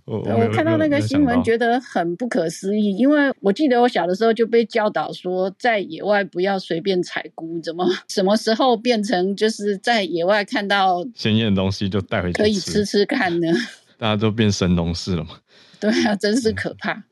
[0.07, 13.49] 我我看到那个新闻，觉得很不可思议，因为我记得我小的时候就被教导说，在野外不要随便采菇，怎么什么时候变成就是在野外看到鲜艳的东西就带回去可以吃吃看呢？
[13.97, 15.39] 大家都变神农氏了嘛？
[15.81, 16.93] 对啊，真是可怕。
[16.93, 17.05] 嗯。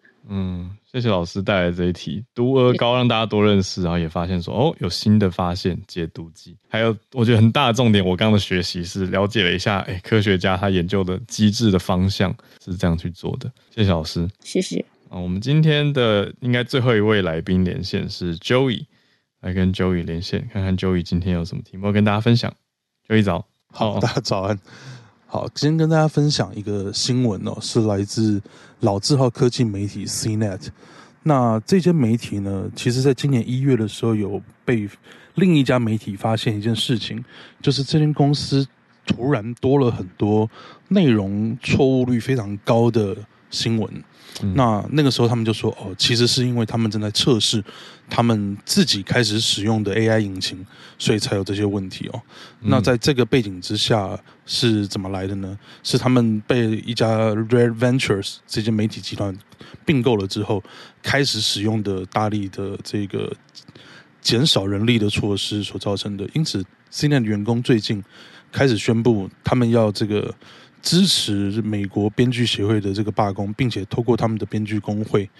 [0.84, 6.56] 谢谢老师带来这一题，毒鹅膏让大家多认识，然后也发现说哦，有新的发现，解毒剂。
[6.68, 13.50] 还有我觉得很大的重点，我刚刚的学习是了解了一下，哎，科学家他研究的机制的方向是这样去做的。
[13.74, 14.84] 谢谢老师，谢谢。
[15.08, 18.86] 啊，我们今天的应该最后一位来宾连线是 Joey，
[19.40, 22.52] 来跟 Joey 连线，看看 Joey 今天有什么题目要跟大家分享。
[23.08, 24.58] Joey 早，好，大家早安。
[25.26, 28.40] 好，今天跟大家分享一个新闻哦，是来自
[28.82, 30.68] 老字号科技媒体 CNET。
[31.22, 34.88] 那这些媒体呢，其实在今年一月的时候，有被
[35.36, 37.24] 另一家媒体发现一件事情，
[37.60, 38.66] 就是这间公司
[39.06, 40.50] 突然多了很多
[40.88, 43.16] 内容错误率非常高的
[43.50, 44.02] 新闻。
[44.42, 47.62] 嗯、那那个时候他们就说，哦，其实是因为他们正在测试
[48.08, 50.66] 他们自己开始使用的 AI 引擎，
[50.98, 52.22] 所以才有这些问题哦。
[52.62, 55.58] 嗯、那在这个背景之下是怎么来的呢？
[55.82, 59.36] 是他们被一家 Red Ventures 这间媒体集团
[59.84, 60.64] 并购了之后，
[61.02, 63.30] 开始使用的大力的这个
[64.22, 66.26] 减少人力的措施所造成的。
[66.32, 68.02] 因此，CNET 员工最近
[68.50, 70.34] 开始宣布，他们要这个。
[70.82, 75.30] 支持美国编剧协会的这个罢工，并且透过他们的编剧工会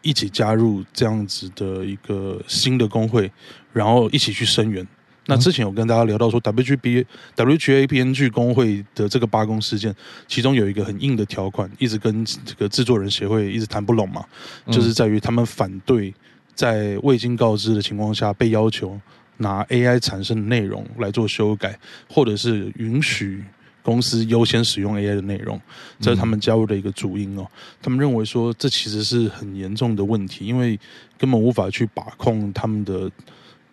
[0.00, 3.30] 一起加入这样子的一个新的工会，
[3.72, 4.86] 然后一起去声援。
[5.26, 9.92] 那之前有跟大家聊到说，WGB WGA 编剧工会的这个罢工事件，
[10.28, 14.24] 其中有一个很硬的条款，一直跟这个制作人协会一直谈不拢嘛，
[14.70, 16.14] 就是在于他们反对
[16.54, 19.00] 在未经告知的情况下被要求
[19.38, 21.76] 拿 AI 产生的内容来做修改，
[22.08, 23.42] 或者是允许。
[23.86, 25.60] 公司优先使用 AI 的内容，
[26.00, 27.46] 这是他们加入的一个主因哦。
[27.80, 30.76] 他们认为说，这其实是很严重的问题，因为
[31.16, 33.08] 根本无法去把控他们的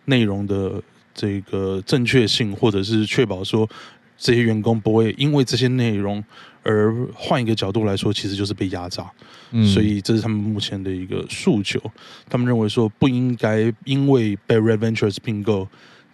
[0.04, 0.80] 内容的
[1.12, 3.68] 这个正确性，或者是确保说
[4.16, 6.22] 这些员工不会因为这些内容
[6.62, 9.10] 而换一个角度来说，其实就是被压榨。
[9.50, 11.80] 嗯，所以这是他们目前的一个诉求。
[12.30, 15.66] 他们认为说，不应该因为被 Red Ventures 并购，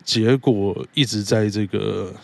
[0.02, 2.14] 结果一直在这个。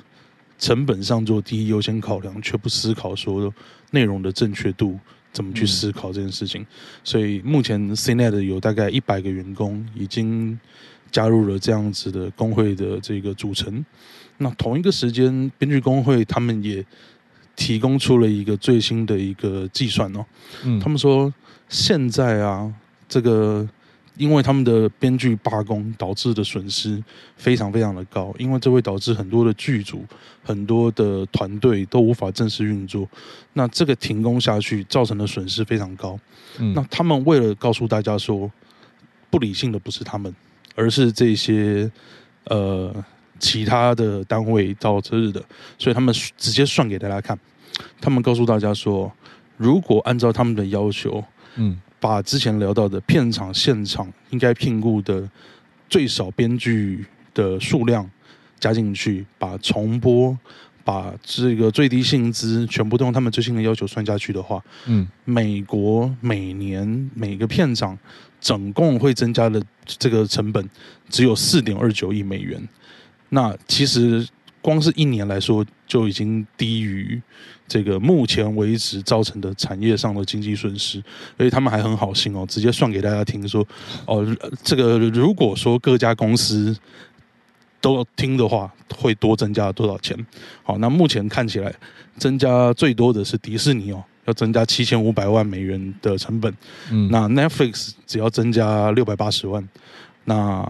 [0.59, 3.53] 成本上做第一优先考量，却不思考说
[3.91, 4.99] 内容的正确度
[5.33, 6.63] 怎么去思考这件事情。
[6.63, 6.67] 嗯、
[7.05, 10.59] 所以目前 CNET 有大概一百个员工已经
[11.11, 13.85] 加入了这样子的工会的这个组成。
[14.39, 16.85] 那同一个时间，编剧工会他们也
[17.55, 20.25] 提供出了一个最新的一个计算哦。
[20.65, 21.33] 嗯，他们说
[21.69, 22.73] 现在啊，
[23.09, 23.69] 这个。
[24.17, 27.03] 因为他们的编剧罢工导致的损失
[27.37, 30.05] 非常非常的高，因为这会导致很多的剧组、
[30.43, 33.09] 很多的团队都无法正式运作。
[33.53, 36.19] 那这个停工下去造成的损失非常高。
[36.59, 38.51] 嗯，那他们为了告诉大家说，
[39.29, 40.35] 不理性的不是他们，
[40.75, 41.91] 而是这些
[42.45, 42.95] 呃
[43.39, 45.43] 其他的单位造成的，
[45.79, 47.39] 所以他们直接算给大家看。
[48.01, 49.13] 他们告诉大家说，
[49.59, 51.23] 如果按照他们的要求，
[51.57, 55.29] 嗯，把之前聊到的片场现场应该聘雇的
[55.89, 58.09] 最少编剧的数量
[58.59, 60.37] 加进去，把重播。
[60.87, 67.99] 把这个最低薪资全部都用他们最新的要求算下去的话，嗯，美国每年每个片场
[68.41, 70.71] 总共会增加的这个成本
[71.09, 72.63] 只有四点二九亿美元。
[73.31, 74.25] 那其实
[74.67, 77.23] 光是一年来说就已经低于
[77.69, 81.01] 这个目前为止造成的产业上的经济损失。
[81.39, 83.65] 而且他们还很好心哦，直接算给大家听说，
[84.07, 84.27] 哦，
[84.65, 86.77] 这个如果说各家公司。
[87.79, 90.17] 都听的话，会多增加多少钱？
[90.65, 91.73] 好，那目前看起来
[92.19, 96.53] 增加最多的是迪士尼哦，要增加七千五百万美元的成本。
[96.91, 99.63] 嗯，那 Netflix 只要增加六百八十万，
[100.25, 100.67] 那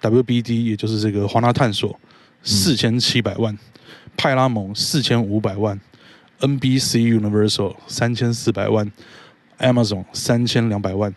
[0.00, 1.98] WBD 也就是这个华纳探索
[2.44, 3.58] 四千七百万，
[4.16, 5.80] 派拉蒙四千五百万
[6.40, 8.92] ，NBC Universal 三千四百万
[9.58, 11.14] ，Amazon 三千两百万，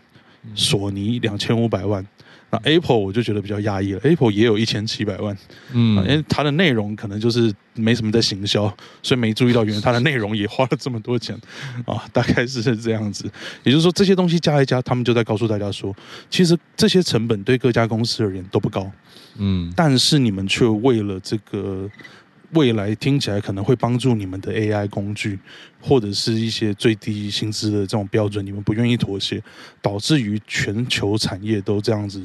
[0.54, 2.06] 索尼两千五百万。
[2.50, 5.36] 那 Apple 我就觉得比较压抑了，Apple 也有一千七百万，
[5.72, 8.62] 嗯，因为它的内容可能就是没什么在行销，
[9.02, 11.38] 所以没注意到原来它的内容也花了这么多钱，
[11.84, 13.30] 啊，大概是这样子。
[13.64, 15.94] 也就是说，这些东西加一加，他们就在告诉大家说，
[16.30, 18.90] 其实这些成本对各家公司而言都不高，
[19.36, 21.90] 嗯，但是你们却为了这个。
[22.52, 25.38] 未来听起来可能会帮助你们的 AI 工具，
[25.80, 29.42] 或者是一些最低薪资的这种标准，你们不愿意妥协，
[29.82, 32.22] 导致于全球产业都这样子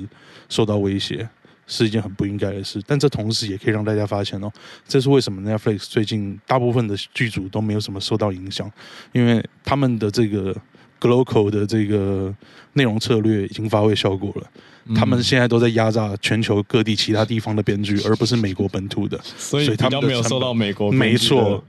[0.47, 1.27] 受到威胁，
[1.67, 2.81] 是一件很不应该的事。
[2.87, 4.49] 但这同时也可以让大家发现哦，
[4.87, 8.71] 这是为什么 Netflix 最近大部分的剧组都没有什么受到影响，
[9.11, 10.55] 因为他们的这个
[11.03, 12.33] Glocal 的这个
[12.73, 14.47] 内容策略已经发挥效果了。
[14.95, 21.63] 他们现在都在压榨全球各地其他地方的编剧，而不是美国本土的，所以他们没有受到美国没错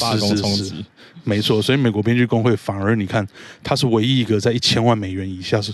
[0.00, 0.84] 罢工冲击，
[1.24, 1.60] 没错。
[1.60, 3.26] 所以美国编剧工会反而你看，
[3.62, 5.72] 他是唯一一个在一千万美元以下是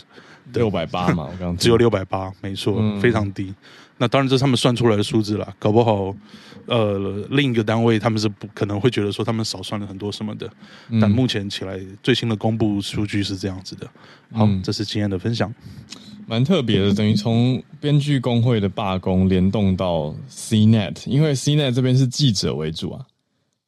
[0.55, 3.55] 六百八嘛，我刚刚只有六百八，没错，嗯、非常低。
[4.01, 6.17] 那当然这是他们算出来的数字啦，搞不好
[6.65, 6.99] 呃
[7.29, 10.51] 另一个单位他们是不可能会觉得说他们少算了很多什么的，
[10.99, 13.87] 但目前起来最新的公布数据是这样子的。
[14.33, 15.53] 好，嗯、这是今天的分享。
[16.27, 23.05] 蛮特别的，等于从编剧工会的罢工联动到 CNET，因为 CNET 这边是记者为主啊，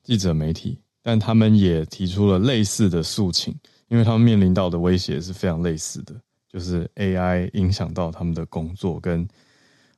[0.02, 3.54] 记者媒体，但他们也提出了类似的诉请，
[3.88, 6.14] 因为他们面临到的威胁是非常类似的，
[6.50, 9.26] 就是 AI 影响到他们的工作跟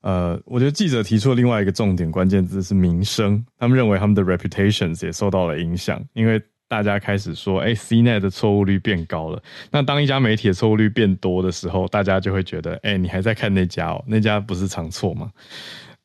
[0.04, 6.40] 呃，我觉得记者提出的另外一个重点关键字是名声，他们认为他们的 reputations 也受到了影响，因为。
[6.66, 9.40] 大家开始说：“哎，CNET 的错误率变高了。”
[9.70, 14.02] 那当一家媒体的错误率变多的时候，大家就会觉得：“哎，你还在看那家哦？
[14.08, 15.30] 那家不是常错吗？”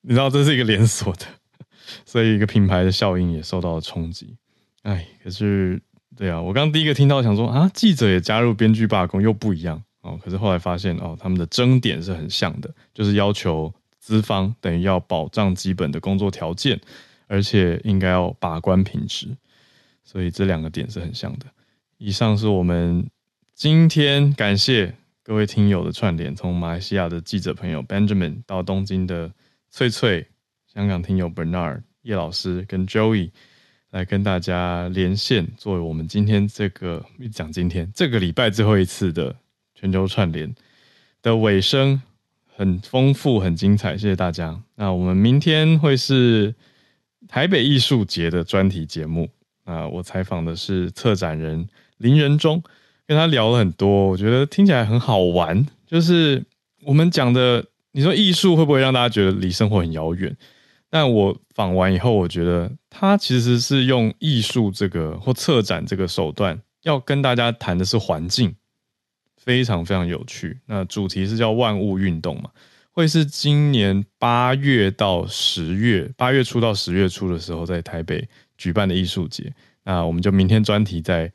[0.03, 1.25] 你知道这是一个连锁的，
[2.05, 4.35] 所以一个品牌的效应也受到了冲击。
[4.83, 5.81] 哎，可是
[6.15, 10.19] 对啊，我刚第一个听到想说啊，记者也加入编剧罢工又不一样哦。
[10.21, 16.79] 可是后来发现哦，他们的争点是很像的，就是要求资方等于要保障基本的工作条件，
[17.27, 19.27] 而且应该要把关品质。
[20.03, 21.45] 所以这两个点是很像的。
[21.97, 23.07] 以上是我们
[23.53, 29.31] 今天感谢各位听友的串联，从马来西亚的记者朋友 Benjamin 到东京的
[29.69, 30.25] 翠翠，
[30.73, 33.29] 香港听友 Bernard 叶老师跟 Joey
[33.91, 39.35] 来跟大家连线，作为我们今天这个讲今天这个礼拜最后一次的
[39.75, 40.55] 全球串联
[41.21, 42.01] 的尾声，
[42.59, 44.59] 很丰富很精彩，谢谢大家。
[44.75, 46.53] 那我们明天会是
[47.25, 49.29] 台北艺术节的专题节目。
[49.63, 51.65] 啊，我采访的是策展人
[51.99, 52.61] 林仁忠，
[53.07, 55.65] 跟他聊了很多，我觉得听起来很好玩。
[55.87, 56.43] 就是
[56.83, 60.35] 我们讲的，你说艺术会不会让大家觉得离生活很遥远？
[60.89, 68.53] 但我访完以后，我觉得他其实是用艺术这个或策展这个手段，要跟大家谈的是环境，
[69.49, 70.59] 非常非常有趣。
[70.67, 72.51] 那主题是叫万物运动嘛，
[72.91, 78.29] 会是今年八月到十月，八月初到十月初的时候，在台北。
[78.59, 79.53] 举办的艺术节，
[79.85, 81.31] 那我们就明天专题再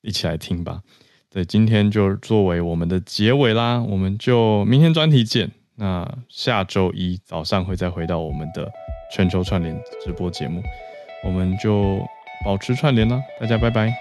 [0.00, 0.80] 一起来听吧。
[1.28, 5.50] 对，今天就作为我们的结尾啦，我们就明天专题见。
[5.74, 8.72] 那下周一早上会再回到我们的
[9.14, 10.62] 全球串联直播节目，
[11.22, 12.00] 我们就
[12.42, 13.92] 保持串联啦，大家拜拜。